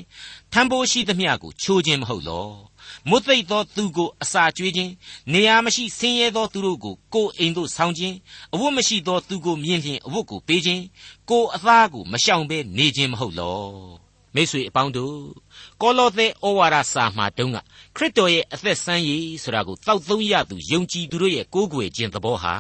[0.54, 2.48] ထံပိုးရှိသမျှကိုချိုးခြင်းမဟုတ်လော
[3.10, 4.92] မွတ်သိပ်သောသူကိုအစာကျွေးခြင်း
[5.32, 8.16] နေရာမရှိဆင်းရဲသောသူတို့ကိုကိုယ်အိမ်သို့ဆောင်းခြင်း
[8.54, 10.84] အဝတ်မရှိသောသူကိုမြင်လျင်အဝတ်ကိုပေးခြင်း
[11.30, 15.16] ကိုယ်အသားကိုမရှောင်ဘဲနေခြင်းမဟုတ်လော မိတ်ဆွေအပေါင်းတို့
[15.82, 17.58] ကောလောသဲဩဝါဒစာမှာတုန်းက
[17.96, 22.56] ခရစ်တော်ရဲ့အသက်ဆန်းရည်ဆိုတာကိုတောက်သုံးရသူယုံကြည်သူတို့ရဲ့ကိုးကွယ်ခြင်းသဘောဟာ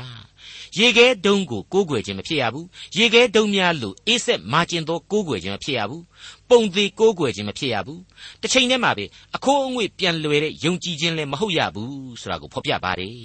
[0.77, 6.03] ရေခဲတုံးကိုကိုးကွယ်ခြင်းမဖြစ်ရဘူးရေခဲတုံးများလို့အေးဆက်မာကျင်သောကိုးကွယ်ခြင်းမဖြစ်ရဘူး
[6.49, 8.01] ပုံသေးကိုးကွယ်ခြင်းမဖြစ်ရဘူး
[8.41, 13.17] တစ်ချိန်တည်းမှာပဲအခိုးအငွေ့ပြန်လွယ်တဲ့ယုံကြည်ခြင်းလည်းမဟုတ်ရဘူးဆိုတာကိုဖော်ပြပါတယ်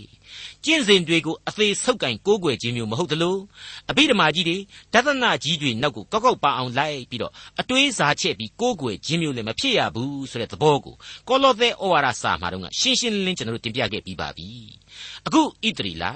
[0.64, 3.36] ကျင့်စဉ်တွေကိုအသေးဆုပ်ကင်ကိုးကွယ်ခြင်းမျိုးမဟုတ်သလို
[3.90, 4.56] အဘိဓမ္မာကြီးတွေ
[4.94, 10.94] ဒသနကြီးတွေနောက်ကိုကောက်ကောက်ပါအောင်လိုက်ပြီးတော့အတွေးစားချက်ပြီးကိုးကွယ်ခြင်းမျိုးလည်းမဖြစ်ရဘူးဆိုတဲ့သဘောကို
[11.28, 14.48] ကောလောသဲဩဝါဒစာမှာတော့ရှင်းရှင်းလင်းလင်းကျွန်တော်တို့တင်ပြခဲ့ပြီးပါပြီ
[15.26, 16.12] အခုဣတရီလာ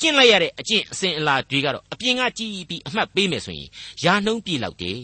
[0.00, 3.68] ကျင့်လိုက်ရတဲ့အကျင့်အစဉ်အလာတွေကတော့အပြင်ကကြည့်ပြီးအမှတ်ပေးမယ်ဆိုရင်
[4.04, 4.98] ယာနှုံးပြေလောက်တယ်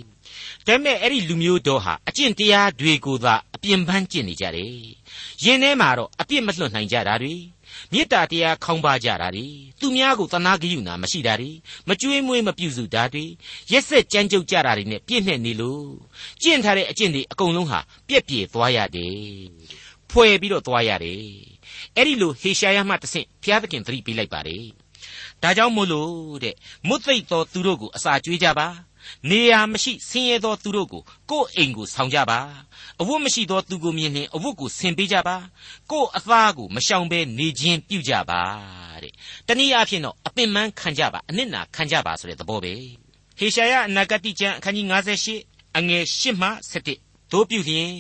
[0.67, 4.73] ဒါပေမဲ့အဲ့ဒီလူမျိုးတော်ဟာအကျင့်တရားတွေကိုသာအပြင်ပန်းကျင့်နေကြတယ်
[5.45, 7.35] ယင်ထဲမှာတော့အပြစ်မလွတ်နိုင်ကြတာတွေ
[7.93, 9.47] မေတ္တာတရားခေါင်းပါကြတာတွေ
[9.81, 11.51] သူများကိုသနာဂရုဏာမရှိတာတွေ
[11.89, 13.25] မကြွေးမွေးမပြုစုတာတွေ
[13.73, 15.89] ရက်ဆက်ကြမ်းကြုတ်ကြတာတွေနဲ့ပြည့်နှက်နေလို့
[16.43, 19.19] ကျင့်ထားတဲ့အကျင့်တွေအကုန်လုံးဟာပြက်ပြေသွားရတယ်
[20.11, 21.25] ဖွဲ့ပြီးတော့သွားရတယ်
[21.99, 24.65] အဲ့ဒီလိုဟေရှာယမှတဆင့်ဘုရားသခင်သတိပေးလိုက်ပါတယ်
[25.43, 26.55] ဒါကြောင့်မို့လို့တဲ့
[26.89, 28.69] မွတ်သိပ်သောသူတို့ကိုအစာကျွေးကြပါ
[29.31, 32.39] နေရာမရှိဆင်းရဲသောသူတို့ကိုကိုယ့်အိမ်ကိုဆောင်ကြပါ
[33.01, 35.37] အဝတ်မရှိသောသူကိုမြင်ရင်အဝတ်ကိုဆင်ပေးကြပါ
[35.91, 38.41] ကိုယ့်အသားကိုမရှောင်ဘဲနေခြင်းပြုကြပါ
[39.03, 39.13] တဲ့
[39.47, 42.75] တနည်းအားဖြင့်တော့အပင်ပန်းခံကြပါအနစ်နာခံကြပါဆိုတဲ့သဘောပဲ
[43.39, 44.87] ဟေရှာယအနာဂတိကျမ်းအခန်းကြီး
[45.33, 47.91] 58အငယ်8မှ17 တို့ပြုလျင်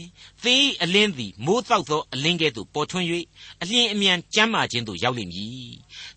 [0.44, 3.06] သင်၏အလင်းသည်မိုးတောက်သောအလင်းကဲ့သို့ပေါ်ထွန်း၍
[3.62, 5.72] အလျင်အမြန်ကျမ်းမာခြင်းသို့ရောက်လိမ့်မည်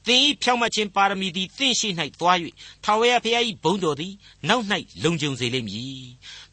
[0.06, 2.38] သင်၏ဖြောင့်မတ်ခြင်းပါရမီသည်သင်ရှိ၌သွား၍
[2.84, 4.14] ထာဝရဘုရား၏ဘုန်းတော်သည်
[4.50, 4.66] နောက်၌
[5.04, 6.04] လုံခြုံစေလိမ့်မည်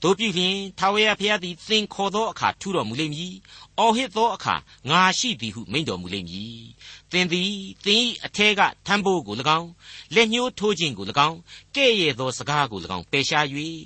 [0.03, 3.35] တို့ပြုလျင်ထာဝရဘုရားသည်သင်ခေါ်သောအခါထူတော်မူလိမ့်မည်
[3.79, 4.55] အော်ဟစ်သောအခါ
[4.91, 6.59] ငါရှိသည်ဟုမိန့်တော်မူလိမ့်မည်
[7.13, 7.53] သင်သည်
[7.85, 9.69] သင်၏အထဲကထမ်းဖို့ကို၎င်း
[10.15, 11.39] လက်ညှိုးထိုးခြင်းကို၎င်း
[11.77, 13.47] ကဲ့ရဲ့သောစကားကို၎င်းပယ်ရှား၍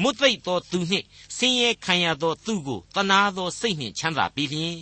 [0.00, 4.76] မွတ်သိပ်သောသူနှင့်ဆင်းရဲခံရသောသူကိုတနာသောစိတ်နှင့်ချမ်းသာပြီးလျင်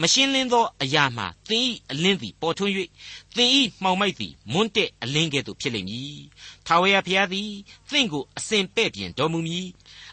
[0.00, 2.72] မရှင်းလင်းသောအရာမှသင်၏အလင်းသည်ပေါ်ထွန်း၍
[3.36, 3.50] သင်၏
[3.82, 6.20] မှောင်မိုက်သည်မွန်းတဲ့အလင်းကဲ့သို့ဖြစ်လိမ့်မည်
[6.66, 7.50] ထာဝရဘုရားသည်
[7.90, 9.66] သင်ကိုအစဉ်ပဲ့ပြင်တော်မူမည်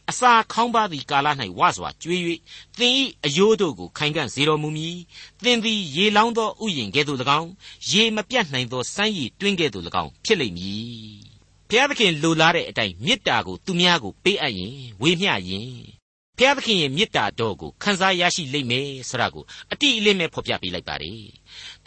[0.10, 1.28] အစာခေါင်းပါသည့်ကာလ၌
[1.60, 2.22] ဝစွာကျွေး၍
[2.80, 2.94] သင်၏
[3.26, 4.98] အယိုးတို့ကိုခိုင်ခံ့စေတော်မူမည်
[5.44, 7.50] သင်သည်ရေလောင်းသောဥယျင်ကဲ့သို့၎င်း
[7.92, 10.90] ရေမပြတ်နိုင်သောစမ်းရည်တွင်းကဲ့သို့၎င်းဖြစ်လိမ့်မည်
[11.70, 15.72] ဘုရားသခင်လိုလားတဲ့အတိုင်းမေတ္တာကိုသူများကိုပေးအပ်ရင်ဝေမျှရင်
[16.38, 21.22] ဘုရားသခင်ရဲ့မေတ္တာတော်ကိုခံစားရရှိလိမ့်မယ်ဆိုတာကိုအတိအလင်းပဲဖော်ပြပေးလိုက်ပါတယ်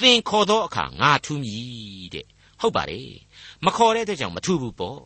[0.00, 2.26] သင်ခေါ်သောအခါငါထူးမည်တဲ့
[2.60, 3.10] ဟုတ်ပါတယ်
[3.64, 5.00] မခေါ်တဲ့အတွက်ကြောင့်မထူးဘူးပေါ့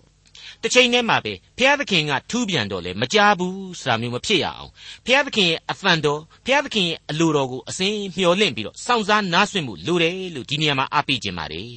[0.67, 4.71] တစ်ချိန်တည်းမှာပဲဘုရားသခင်ကထူးပြန်တော့လေမကြားဘူးဆိုတာမျိုးမဖြစ်ရအောင်
[5.05, 11.71] ဘုရားသခင်ရဲ့အဖန်တော်ဘုရားသခင်ရဲ့အလိုတော်ကိုအစဉ်မျှော်လင့်ပြီးတော့စောင့်စားနားဆွင့်မှုလိုတယ်လို့ဒီနေရာမှာအားပေးခြင်းပါတယ်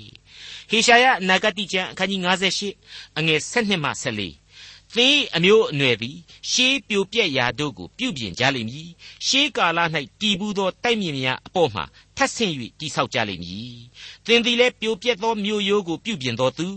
[0.69, 2.21] ဟေရှာယအနာဂတိကျမ်းအခန်းကြီး
[2.69, 6.17] 58အငယ်7မှ14သင်အမျိုးအနွယ်သည်
[6.51, 8.89] ရှေးပြိုပြက်ရာတို့ကိုပြုပြင်ကြလိမ့်မည်
[9.27, 9.79] ရှေးကာလ၌
[10.21, 11.81] တည်ဘူးသောတိုက်မြင့်များအပေါ်မှ
[12.19, 13.73] ထပ်ဆင့်၍တိဆောက်ကြလိမ့်မည်
[14.25, 16.67] သင်သည်လည်းပြိုပြက်သောမြို့ရိုးကိုပြုပြင်တော်သူ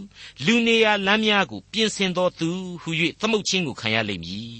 [0.45, 2.49] လူနေရာလမ်းများကိုပြင်ဆင်တော်သူ
[2.83, 4.57] ဟု၍သမုတ်ချင်းကိုခံရလိမ့်မည်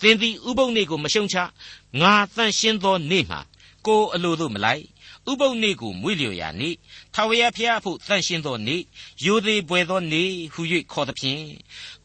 [0.00, 1.36] သင်သည်ဥပုပ်နေကိုမရှုံချ
[2.00, 3.40] ငါတန့်ရှင်းသောနေ့မှာ
[3.86, 4.84] ကိုအလိုသို့မလိုက်
[5.30, 6.74] ဥပုပ်နေ့ကိုမွေ့လျော်ရာနေ့
[7.14, 8.82] ထာဝရဘုရားအဖို့တန့်ရှင်းသောနေ့
[9.24, 10.60] ယိုသေးပွေသောနေ့ဟု၍
[10.92, 11.42] ခေါ်သဖြင့်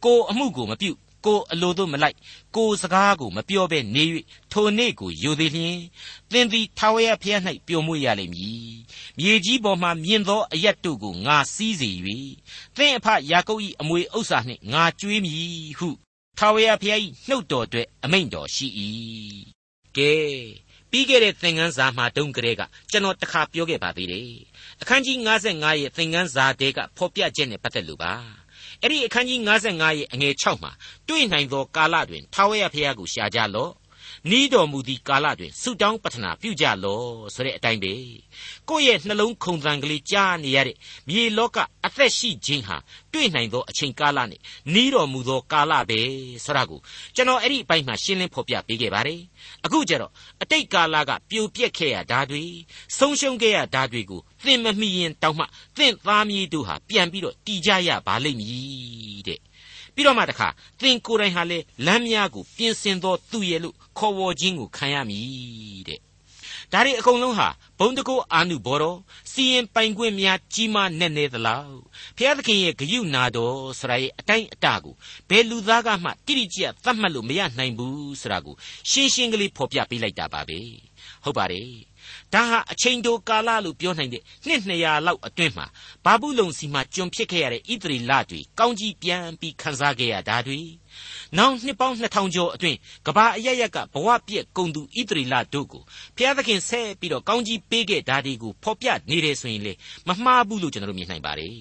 [0.04, 0.92] ကိုအမှုကိုမပြု
[1.26, 2.18] ကိုအလိုသို့မလိုက်
[2.56, 4.04] ကိုစကားကိုမပြောဘဲနေ၍
[4.52, 5.80] ထိုနေ့ကိုယိုသေးလျင်
[6.32, 8.74] သင်သည်ထာဝရဘုရား၌ပျော်မွေ့ရလိမ့်မည်
[9.20, 11.90] မြေကြီးပေါ်မှမြင့်သောအရက်တို့ကိုငါစီးစေ၍
[12.76, 15.90] သင်အဖယာကုပ်၏အမွေဥစ္စာနှင့်ငါကြွေးမည်ဟု
[16.40, 18.68] ထာဝရဘုရား၏နှုတ်တော်အတွက်အမိန့်တော်ရှိ၏
[19.98, 20.14] ကဲ
[20.92, 24.32] ပြီးခဲ့တဲ့သင်ခန်းစာမှာတုန်းကလေးကကျွန်တော်တခါပြောခဲ့ပါသေးတယ်
[24.82, 28.14] အခန်းကြီး55ရဲ့သင်ခန်းစာတဲကဖော်ပြချက်နဲ့ပတ်သက်လို့ပါ
[28.84, 30.72] အဲ့ဒီအခန်းကြီး55ရဲ့အငယ်6မှာ
[31.08, 33.72] တွေ့နိုင်သောကာလတွင်ထာဝရဘုရားကိုရှာကြလော့
[34.32, 37.94] နီးတော်မူသည့်ကာလတွင်ဆုတောင်းပတနာပြုကြလော့ဆိုတဲ့အတိုင်းပဲ
[38.70, 40.78] ကိုယ့်ရဲ့နှလုံးခုန်သံကလေးကြားနေရတဲ့
[41.10, 42.78] မြေလောကအသက်ရှိခြင်းဟာ
[43.14, 44.42] တွေ့နိုင်သောအချိန်ကာလနဲ့
[44.74, 46.00] နီးတော်မူသောကာလပဲ
[46.46, 46.80] ဆိုတာကို
[47.16, 49.22] ကျွန်တော်အဲ့ဒီအပိုင်းမှာရှင်းလင်းဖော်ပြပေးခဲ့ပါတယ်
[49.66, 52.44] အခုကျတော့အတိတ်ကာလကပြိုပြက်ခဲ့ရဓာတွေ
[52.98, 55.46] ဆုံးရှုံးခဲ့ရဓာတွေကိုသင်မမိရင်တောင်းမှ
[55.78, 59.40] သင်သားမြေးတို့ဟာပြန်ပြီးတော့တည်ကြရပါလိမ့်မည်တဲ့
[59.96, 60.48] ပြီးတော့မှတခါ
[60.82, 66.00] သင်ကိုယ်တိုင်ဟာလေလမ်းများကိုပြင်ဆင်သောသူရဲ့လို့ခေါ်ဝေါ်ခြင်းကိုခံရမည်တဲ့
[66.74, 67.48] ဒါတွေအကုန်လုံးဟာ
[67.80, 68.98] ဘုံတကောအာနုဘောတော်
[69.32, 71.74] စီရင်ပိုင်ခွင့်များကြီးမားနဲ့နေသလား
[72.18, 74.94] ဖျားသခင်ရဲ့ဂယုနာတော်ဆရာရဲ့အတိုင်းအတာကို
[75.30, 78.56] ဘယ်လူသားကမှတိတိကျကျသတ်မှတ်လို့မရနိုင်ဘူးဆိုတာကို
[78.90, 80.60] ရှင်းရှင်းကလေးဖော်ပြပေးလိုက်တာပါပဲ
[81.24, 81.70] ဟုတ်ပါတယ်
[82.34, 85.66] ဒါဟာအချိန်တိုကာလလို့ပြောနိုင်တဲ့နှစ်200လောက်အတွင်းမှာ
[86.06, 90.60] ဘာဘူးလုံစီမှာကျွန်ဖြစ်ခဲ့ရတဲ့ဣသရေလတွေကောင်းကြီးပြန်ပြီးခန်းစားခဲ့ရတာတွေ
[91.38, 95.84] နောက်နှစ်ပေါင်း2000ကျော်အတွင်းကဘာအရရက်ကဘဝပြည့်ကုံသူဣသရေလတို့ကို
[96.16, 99.74] ဘုရားသခင်ဆက်ပြီးတော့ကောင်းကြီးပေးခဲ့တာတွေကိုဖော်ပြနေတယ်ဆိုရင်လေ
[100.08, 101.54] မမှားဘူးလို့ကျွန်တော်တို့မြင်နိုင်ပါတယ်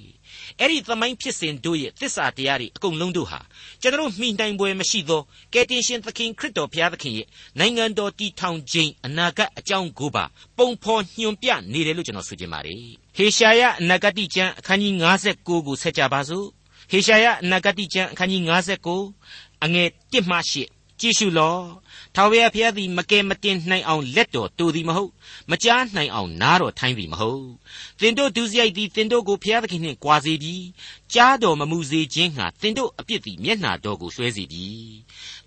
[0.61, 3.40] အဲ့ဒီသမိုင်းဖြစ်စဉ်တို့ရဲ့သစ္စာတရားတွေအကုန်လုံးတို့ဟာ
[3.83, 7.27] ကျွန်တော်မိနိုင်ပွဲမရှိသောကယ်တင်ရှင်သခင်ခရစ်တော်ဘုရားသခင်ရဲ့
[7.59, 10.25] နိုင်ငံတော်တည်ထောင်ခြင်းအနာဂတ်အကြောင်းကိုပါ
[10.59, 12.79] ပုံဖော်ညွှန်ပြနေတယ်လို့ကျွန်တော်ဆိုချင်ပါတယ်
[13.16, 16.47] ဟေရှာယအနာဂတ်ကျမ်းအခန်းကြီး59ကိုဆက်ကြပါစို့
[16.90, 18.42] ဟေရှာယအနာဂတ်ကျမ်းအခန်းကြီး
[19.01, 21.62] 59အငယ်1မှ8ကြည့်ရှုလော့
[22.16, 25.11] ထာဝရဘုရားသည်မကယ်မတင်နိုင်အောင်လက်တော်တူသည်မဟုတ်
[25.51, 27.44] မကြားနိုင်အောင်နားတော်ထိုင်းသည်မဟုတ်
[28.01, 30.64] သင်တို့ဒုစရိုက်သည်သင်တို့ကိုဘုရားသခင်နှင့်ကြွာစေပြီး
[31.14, 34.66] ကြားတော်မမူစေခြင်းဟာသင်တို့အပြစ်သည်မျက်နှာတော်ကိုဆွဲစေပြီ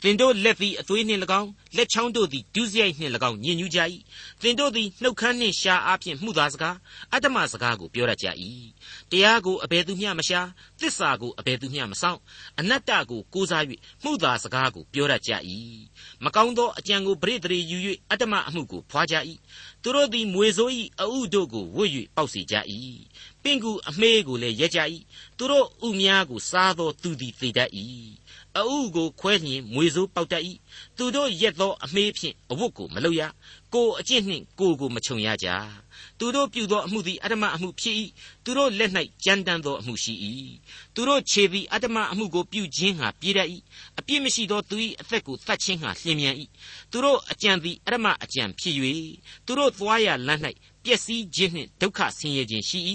[0.07, 3.79] သင်တို့လက်သည်အသွေးနှင့်၎င်းလက်ချောင်းတို့သည်ဒုစရိုက်နှင့်၎င်းညင်ညူးကြ၏
[4.41, 6.75] သင်တို့သည်နှုတ်ခမ်းနှင့်ရှာအားဖြင့်မှုသာစကား
[7.13, 8.27] အတ္တမစကားကိုပြောရကြ၏
[9.11, 10.41] တရားကိုအဘယ်သူမျှမရှာ
[10.79, 12.19] သစ္စာကိုအဘယ်သူမျှမဆောင်
[12.59, 13.63] အနတ္တကိုကိုးစား၍
[14.03, 15.31] မှုသာစကားကိုပြောရကြ၏
[16.23, 17.77] မကောင်းသောအကြံကိုပရိသေယူ၍
[18.11, 19.15] အတ္တမအမှုကိုဖွာကြ၏
[19.83, 22.55] သူတို့သည်မွေဆိုး၏အဥတို့ကိုဝတ်၍ပေါက်စေကြ၏
[23.43, 24.79] ပင်ကူအမေးကိုလည်းရက်ကြ၏
[25.37, 27.71] သူတို့ဥများကိုစားသောသူသည်သေတတ်၏
[28.57, 30.43] အဥကိုခွဲလျင်မွေဆိုးပေါက်တတ်၏
[30.97, 33.21] သူတို့ရက်သောအမေးဖြင့်အဝတ်ကိုမလုပ်ရ
[33.73, 35.47] ကိုအကျင့်နှင့်ကိုကိုမခြုံရကြ
[36.19, 37.95] သူတို့ပြုသောအမှုသည်အတ္တမအမှုဖြစ်၏
[38.43, 38.91] သူတို့လက်၌
[39.23, 40.13] ကြမ်းတမ်းသောအမှုရှိ၏
[40.95, 43.49] သူတို့ခြေသည်အတ္တမအမှုကိုပြုခြင်းဟာပြေးတတ်၏
[43.99, 46.35] အပြစ်မရှိသောသူ၏အသက်ကိုသတ်ခြင်းဟာလျင်မြန်၏
[46.91, 48.75] သူတို့အကြံသည်အတ္တမအကြံဖြစ်၍
[49.45, 50.41] သူတို့သွားရလမ်း၌
[50.84, 52.78] ပျက်စီးခြင်းနှင့်ဒုက္ခဆင်းရဲခြင်းရှိ၏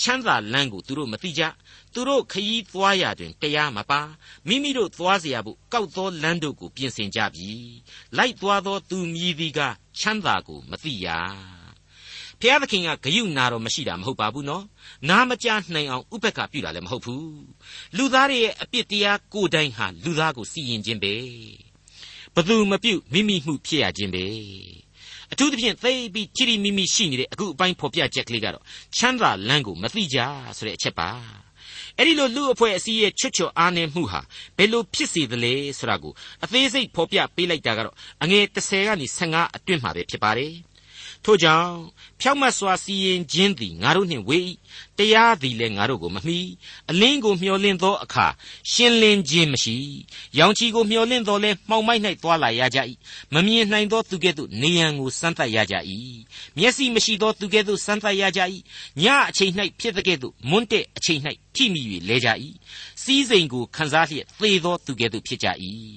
[0.00, 1.42] ချမ်းသာလမ်းကိုသူတို့မသိကြ
[1.92, 4.00] သူတို့ခရီးသွားရာတွင်တရားမပါ
[4.48, 7.50] မိမိတို့သွားเสียဖို့ကောက်သောလမ်းတို့ကိုပြင်ဆင်ကြပြီ
[8.16, 9.60] လိုက်သွားသောသူမြည်သည်က
[9.98, 11.08] ချမ်းသာကိုမသိရ
[12.40, 14.64] ဖျားသခင်ကဂယုနာတော်မရှိတာမဟုတ်ပါဘူးနော်
[15.08, 17.28] နားမကြားနိုင်အောင်ဥပက္ခပြုတာလည်းမဟုတ်ဘူး
[17.96, 21.14] လူသားတွေရဲ့အပြစ်တရားကိုယ်တိုင်ဟာလူသားကိုစီရင်ခြင်းပဲ
[22.34, 24.24] ဘသူမပြုမိမိမှုဖြစ်ရခြင်းပဲ
[25.31, 28.63] အထူးသဖြင့်သိပြီးချီရီမိမိရှိနေတဲ့အခုအပိုင်းဖော်ပြချက်ကလေးကတော့
[28.97, 30.17] ချမ်းသာလမ်းကိုမသိကြ
[30.57, 31.09] ဆိုတဲ့အချက်ပါ
[31.97, 34.21] အဲ့ဒီလိုလူအဖွဲ့အစည်းရဲ့ချွတ်ချော်အားနည်းမှုဟာ
[34.57, 36.13] ဘယ်လိုဖြစ်စေသလဲဆိုတာကို
[36.43, 40.53] အသေးစိတ်ဖော်ပြပေးလိုက်တာကတော့အငယ်30ကနေ15အတွင်းမှာပဲဖြစ်ပါတယ်
[41.25, 41.73] ထို့ကြောင့်
[42.21, 44.43] ဖြောက်မတ်စွာစီရင်ခြင်းသည်ငါတို့နှင့်ဝေး၏
[44.99, 46.39] တရားသည်လည်းငါတို့ကိုမမီ
[46.91, 48.27] အလင်းကိုမျှော်လင့်သောအခါ
[48.71, 49.75] ရှင်းလင်းခြင်းမရှိ
[50.37, 52.79] ရောင်ချီကိုမျှော်လင့်သောလဲမှောင်မိုက်၌သွာလာရကြ၏
[53.33, 55.75] မမြင်နိုင်သောသူကဲ့သို့နေရန်ကိုစမ်းသပ်ရကြ၏
[56.57, 58.41] မျက်စိမရှိသောသူကဲ့သို့စမ်းသပ်ရကြ၏
[59.01, 61.21] ညအချိန်၌ဖြစ်တဲ့ကဲ့သို့မွန်းတဲ့အချိန်၌
[61.55, 62.29] ထိမိ၍လဲကြ၏
[63.03, 65.47] စီးစိမ်ကိုခံစားလျက်သေသောသူကဲ့သို့ဖြစ်ကြ၏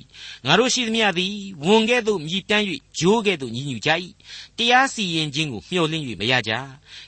[0.46, 1.34] ငါတို့ရှိသမျှသည်
[1.66, 2.64] ဝန်ကဲ့သို့မြည်တမ်း၍
[2.98, 3.90] ဂျိုးကဲ့သို့ညှဉ်းညူကြ၏
[4.58, 6.52] တရားစီရင်ခြင်းကိုမျှော်လင့်၍မရကြ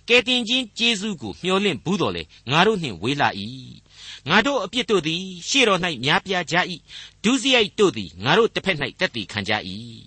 [0.08, 3.28] ကဲတင်ခြင်းကျေးဇူးကိုမျှော်လင့်ဘူးတော်လေငါတို့နှင့်ဝေးလာ၏
[4.30, 6.56] ငါတို့အပြစ်တို့သည် ရှေ့တော်၌များပြားကြ၏
[7.24, 9.52] ဒုစရိုက်တို့သည်ငါတို့တစ်ဖက်၌တက်တည်ခံကြ၏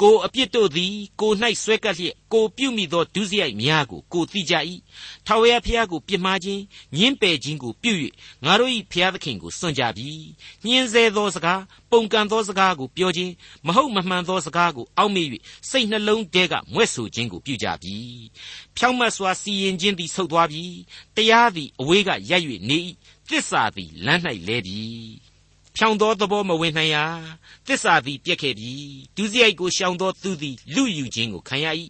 [0.00, 4.54] ကိုအပြစ်တို့သည်ကို၌ဆွဲကပ်လျက်ကိုပြုမိသောဒုစရိုက်များကိုကိုသိကြ၏
[5.26, 6.62] ထာဝရဘုရားကိုပြစ်မှားခြင်း
[6.96, 7.92] ညှင်းပယ်ခြင်းကိုပြု၍
[8.44, 10.10] ငါတို့၏ဘုရားသခင်ကိုစွန့်ကြပြီ
[10.66, 11.60] ညှင်းဆဲသောစကား
[11.90, 13.32] ပုန်ကန်သောစကားကိုပြောခြင်း
[13.66, 15.26] မဟုတ်မမှန်သောစကားကိုအောက်မေ့၍
[15.70, 17.96] စိတ်နှလုံးထဲကမွဲ့ဆိုခြင်းကိုပြုကြပြီ
[18.76, 20.64] ဖြောင့်မတ်စွာစီရင်ခြင်းသည်ဆုတ်သွားပြီ
[21.16, 22.78] တရားသည်အဝေးကရပ်၍နေ၏
[23.28, 24.82] သစ္စာသည်လမ်း၌လဲပြီ
[25.76, 27.04] ဖြောင်သောသဘောမဝင်နိုင်ရာ
[27.66, 28.72] သစ္စာသည်ပြက်ခဲ့ပြီ
[29.16, 31.66] ဒုစရိုက်ကိုရှောင်သောသူသည်လူယူခြင်းကိုခံရ၏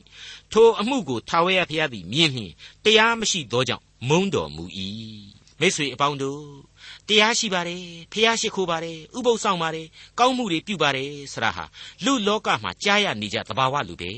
[0.52, 2.52] ထိုအမှုကိုထာဝရဘုရားသည်မြင်လျင်
[2.84, 4.64] တရားမရှိသောကြောင့်မုန်းတော်မူ၏
[5.60, 6.42] မိတ်ဆွေအပေါင်းတို့
[7.08, 9.86] တရားရှိပါတယ်ဖះရှိခိုးပါတယ်ဥပုသ်ဆောင်ပါတယ်
[10.18, 11.64] ကောင်းမှုတွေပြုပါတယ်ဆရာဟာ
[12.04, 14.12] လူလောကမှာကြားရနေကြသဘာဝလူပဲ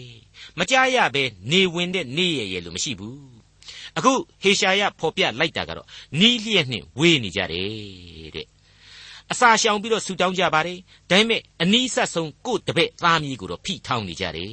[0.59, 3.38] မကြားရဘဲနေဝင်တဲ့နေရရဲ့လို့မရှိဘူး
[3.98, 5.87] အခုဟေရှာယဖော်ပြလိုက်တာကတော့
[6.20, 8.46] နီးလျက်နှင့်ဝေးနေကြတယ်တဲ့
[9.32, 10.78] အစာရှောင်ပြီးတော့ဆူတောင်းကြပါတယ်
[11.11, 14.52] ဒါပေမဲ့အနီးဆက်ဆုံးကို့တပည့်သားမီးကိုတော့ဖိထောင်းနေကြတယ်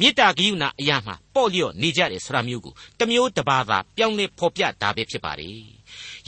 [0.00, 5.60] မေတ္တာဂိယုဏအရာမှာပေါ့လျော့နေကြတယ်ဆိုတာမျိုးကိုတမျိုးတပါးသာပြောင်းလဲဖော်ပြတာပဲဖြစ်ပါတယ်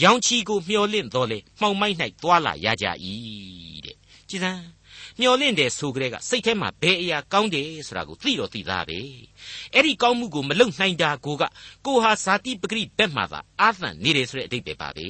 [0.03, 2.87] ရောင်ချီကိုမျောလင့်တော်လေမှောင်မိုက်၌သွာလာရကြ၏
[3.85, 3.97] တဲ့
[4.29, 4.63] ကြည်စမ်း
[5.21, 9.01] မျောလင့်တယ်ဆိုကြတဲ့ကစိတ်ထဲမှာဘယ်အရာကောင်းတယ်ဆိုတာကိုသိတော့သိသားပဲ
[9.75, 11.43] အဲ့ဒီကောင်းမှုကိုမလုံနိုင်တာကိုက
[11.87, 15.09] ကိုဟာဇာတိပဂရိဘက်မှာသာအာသန်နေတယ်ဆိုတဲ့အဓိပ္ပာယ်ပါပဲ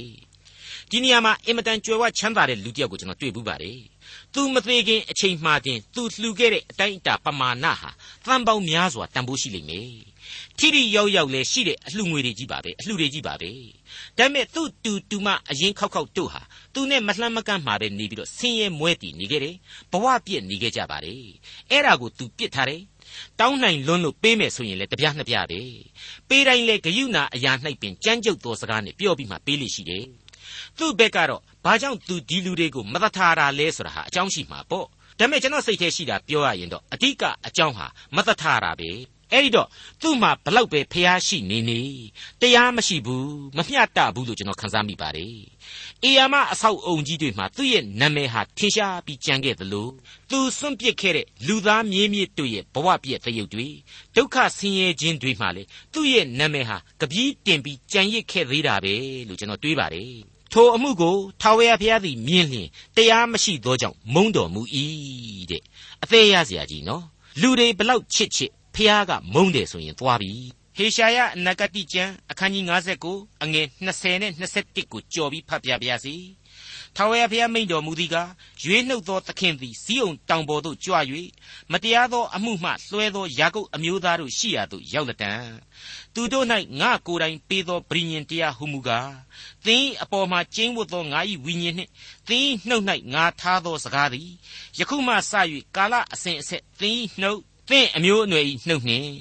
[0.90, 3.78] ဒီနေရာမှာအင်မတန်ကြွယ်ဝချမ်းသာတဲ့လူတစ်ယောက်ကိုကျွန်တော်တွေ့ဘူးပါတယ်။
[4.14, 7.90] "तू မသေးခင်အချိန်မှတင် तू လှူခဲ့တဲ့အတိုင်းအတာပမာဏဟာ
[8.24, 9.92] သံပေါင်းများစွာတန်ဖိုးရှိလိမ့်မယ်။
[10.58, 13.50] ထိထိရောက်ရောက်လဲရှိတဲ့အလှူငွေတွေကြီးပါပဲအလှူတွေကြီးပါပဲ။
[14.18, 16.42] ဒါပေမဲ့သူ့တူတူမအရင်ခောက်ခောက်တို့ဟာ
[16.74, 19.56] သူနဲ့မလှမ်းမကန့်မှာပဲနေပြီးတော့ဆင်းရဲမွဲတည်နေခဲ့တယ်။
[19.92, 21.22] ဘဝပြည့်နေခဲ့ကြပါတယ်။
[21.70, 22.82] အဲ့ဒါကို तू ပြစ်ထားတယ်။
[23.40, 25.60] တောင်းနိုင်လွန်းလို့ပေးမယ်ဆိုရင်လည်းတပြားနှစ်ပြားပဲ
[26.28, 30.04] ပေးတိုင်းလဲဂယုဏအရာ၌ပင်ကြမ်းကြုတ်သောစကားနဲ့ပြောပြီးမှပေးလိရှိတယ်
[30.78, 34.86] သူ့ဘက်ကတော့ဘာကြောင့်သူဒီလူတွေကိုမသထာတာလဲဆိုတာဟာအကြောင်းရှိမှာပေါ့
[35.18, 38.90] ဒါပေမဲ့ကျွန်တော်စိတ်ထဲရှိတာပြောရရင်တော့အဓိကအကြောင်းဟာမသထာတာပဲ
[39.32, 39.68] အဲ့ဒီတော့
[40.00, 41.80] သူ့မှာဘလောက်ပဲဖျားရှိနေနေ
[42.40, 45.36] တရားမရှိဘူးမမျှတဘူးလို့ကျွန်တော်ခန်းစားမိပါတယ်။
[46.04, 49.88] အေယာမအဆောက်အုံကြီးတွေမှာသူ့ရဲ့နာမည်ဟာထင်ရှားပြီးကြံခဲ့သလို
[50.30, 53.68] သူစွန့်ပစ်ခဲ့တဲ့လူသားမြေးမြစ်တို့ရဲ့ဘဝပြည့်သရုပ်တွေ
[54.16, 58.94] ဒုက္ခဆင်းရဲခြင်းတွေမှာလေသူ့ရဲ့နာမည်ဟာကပီးတင်ပြီးကြံရစ်ခဲ့သေးတာပဲ
[59.28, 60.12] လို့ကျွန်တော်တွေးပါတယ်။
[60.52, 64.62] ထိုအမှုကိုထာဝရဘုရားသည်မြင်လျင်တရားမရှိသောကြောင့်မုန်းတော်မူ၏
[65.50, 65.62] တဲ့
[66.02, 67.04] အသေးရစရာကြီးနော်
[67.40, 70.32] လူတွေဘလောက်ချစ်ချစ် ဘုရားကမုန်းတယ်ဆိုရင်သွားပြီ
[70.76, 72.64] ဟေရှာယအနာဂတိကျမ်းအခန်းကြီး
[73.04, 76.14] 59အငယ်20နဲ့21ကိုကြော်ပြီးဖတ်ပြပါရစေ
[76.96, 78.30] ထာဝရဘုရားမိန့်တော်မူသည်ကား
[78.62, 80.94] ရွေးနှုတ်သောသခင်သည်စီးအောင်တောင်ပေါ်သို့ကြွ၍
[81.72, 85.32] မတရားသောအမှုမှလွှဲသောယာကုပ်အမျိုးသားတို့ရှိရာသို့ရောက်လက်တံ
[86.14, 86.46] သူတို့၌
[86.80, 89.12] ငါကိုယ်တိုင်ပေးသောဗြိညင်တရားဟုမူကား
[89.66, 91.90] သင်အပေါ်မှာကျင်းဝတ်သောငါ၏ဝိညာဉ်နှင့်
[92.28, 94.28] သင်နှုတ်၌ငါထားသောစကားသည်
[94.78, 95.32] ယခုမှစ၍
[95.76, 99.12] ကာလအစဉ်အဆက်သင်နှုတ် သင်အမျိုးအနွယ်ဤနှုတ်နှင့်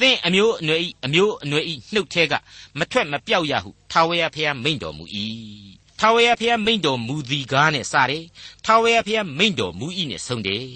[0.00, 2.34] သင်အမျိုးအနွယ်ဤအမျိုးအနွယ်ဤနှုတ်ထဲက
[2.78, 5.04] မထွက်မပြောက်ရဟုထာဝရဘုရားမိန့်တော်မူ၏
[6.00, 8.24] ထာဝရဘုရားမိန့်တော်မူသည်ကားနဲ့စတယ်
[8.66, 10.66] ထာဝရဘုရားမိန့်တော်မူ၏နဲ့ဆုံးတယ်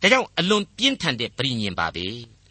[0.00, 2.06] ဒါကြောင့်အလွန်ပြင်းထန်တဲ့ပြည်ညင်ပါပဲ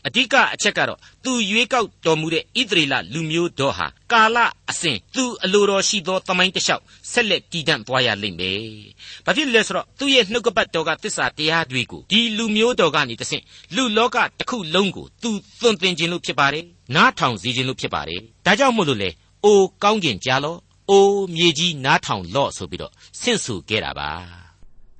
[0.07, 4.37] အဓိကအချက်ကတော့သူရွေးကောက်တော်မူတဲ့ဣသရေလလူမျိုးတော်ဟာကာလ
[4.71, 8.61] အစဉ်သူအလိုတော်ရှိသောတမိုင်းတလျှောက်ဆက်လက်တည်တံ့သွားရလိမ့်မယ်။
[9.25, 13.43] ဘာဖြစ်လဲဆိုတော့သူ့ရဲ့နှုတ်ကပတ်တော်ကတစ္ဆာတရားတွေကိုဒီလူမျိုးတော်ကနေတဆင့်
[13.75, 16.63] လူလောကတစ်ခုလုံးကိုသူသွန်သင်ခြင်းလို့ဖြစ်ပါတယ်။
[16.95, 19.09] နားထောင်စေခြင်းလို့ဖြစ်ပါတယ်။ဒါကြောင့်မို့လို့လေ
[19.45, 20.59] အိုကောင်းကင်ကြားလော့
[20.91, 22.91] အိုးမြေကြီးနားထောင်လော့ဆိုပြီးတော့
[23.21, 24.11] ဆင့်ဆိုခဲ့တာပါ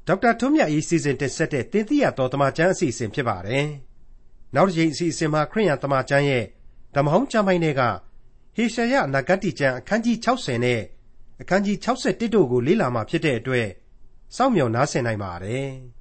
[0.08, 3.66] ဒေါက်တာထွန်းမြတ်၏စီစဉ်တင်ဆက်တဲ့တင်ပြတော်တမချန်းအစီအစဉ်ဖြစ်ပါတယ်
[4.56, 6.44] နောက်တစ်ချိန်အစီအစဉ်မှာခရိယန်တမချန်းရဲ့
[6.96, 7.82] ဓမ္မဟောင်းကျမ်းပိုင်းတွေက
[8.56, 10.82] ဟေရှာယနဂတိကျမ်းအခန်းကြီး60နဲ့
[11.42, 13.68] အခန်းကြီး61တို့ကိုလေ့လာမှဖြစ်တဲ့အတွက်
[14.36, 15.70] စောင့်မျှော်နားဆင်နိုင်ပါတယ်။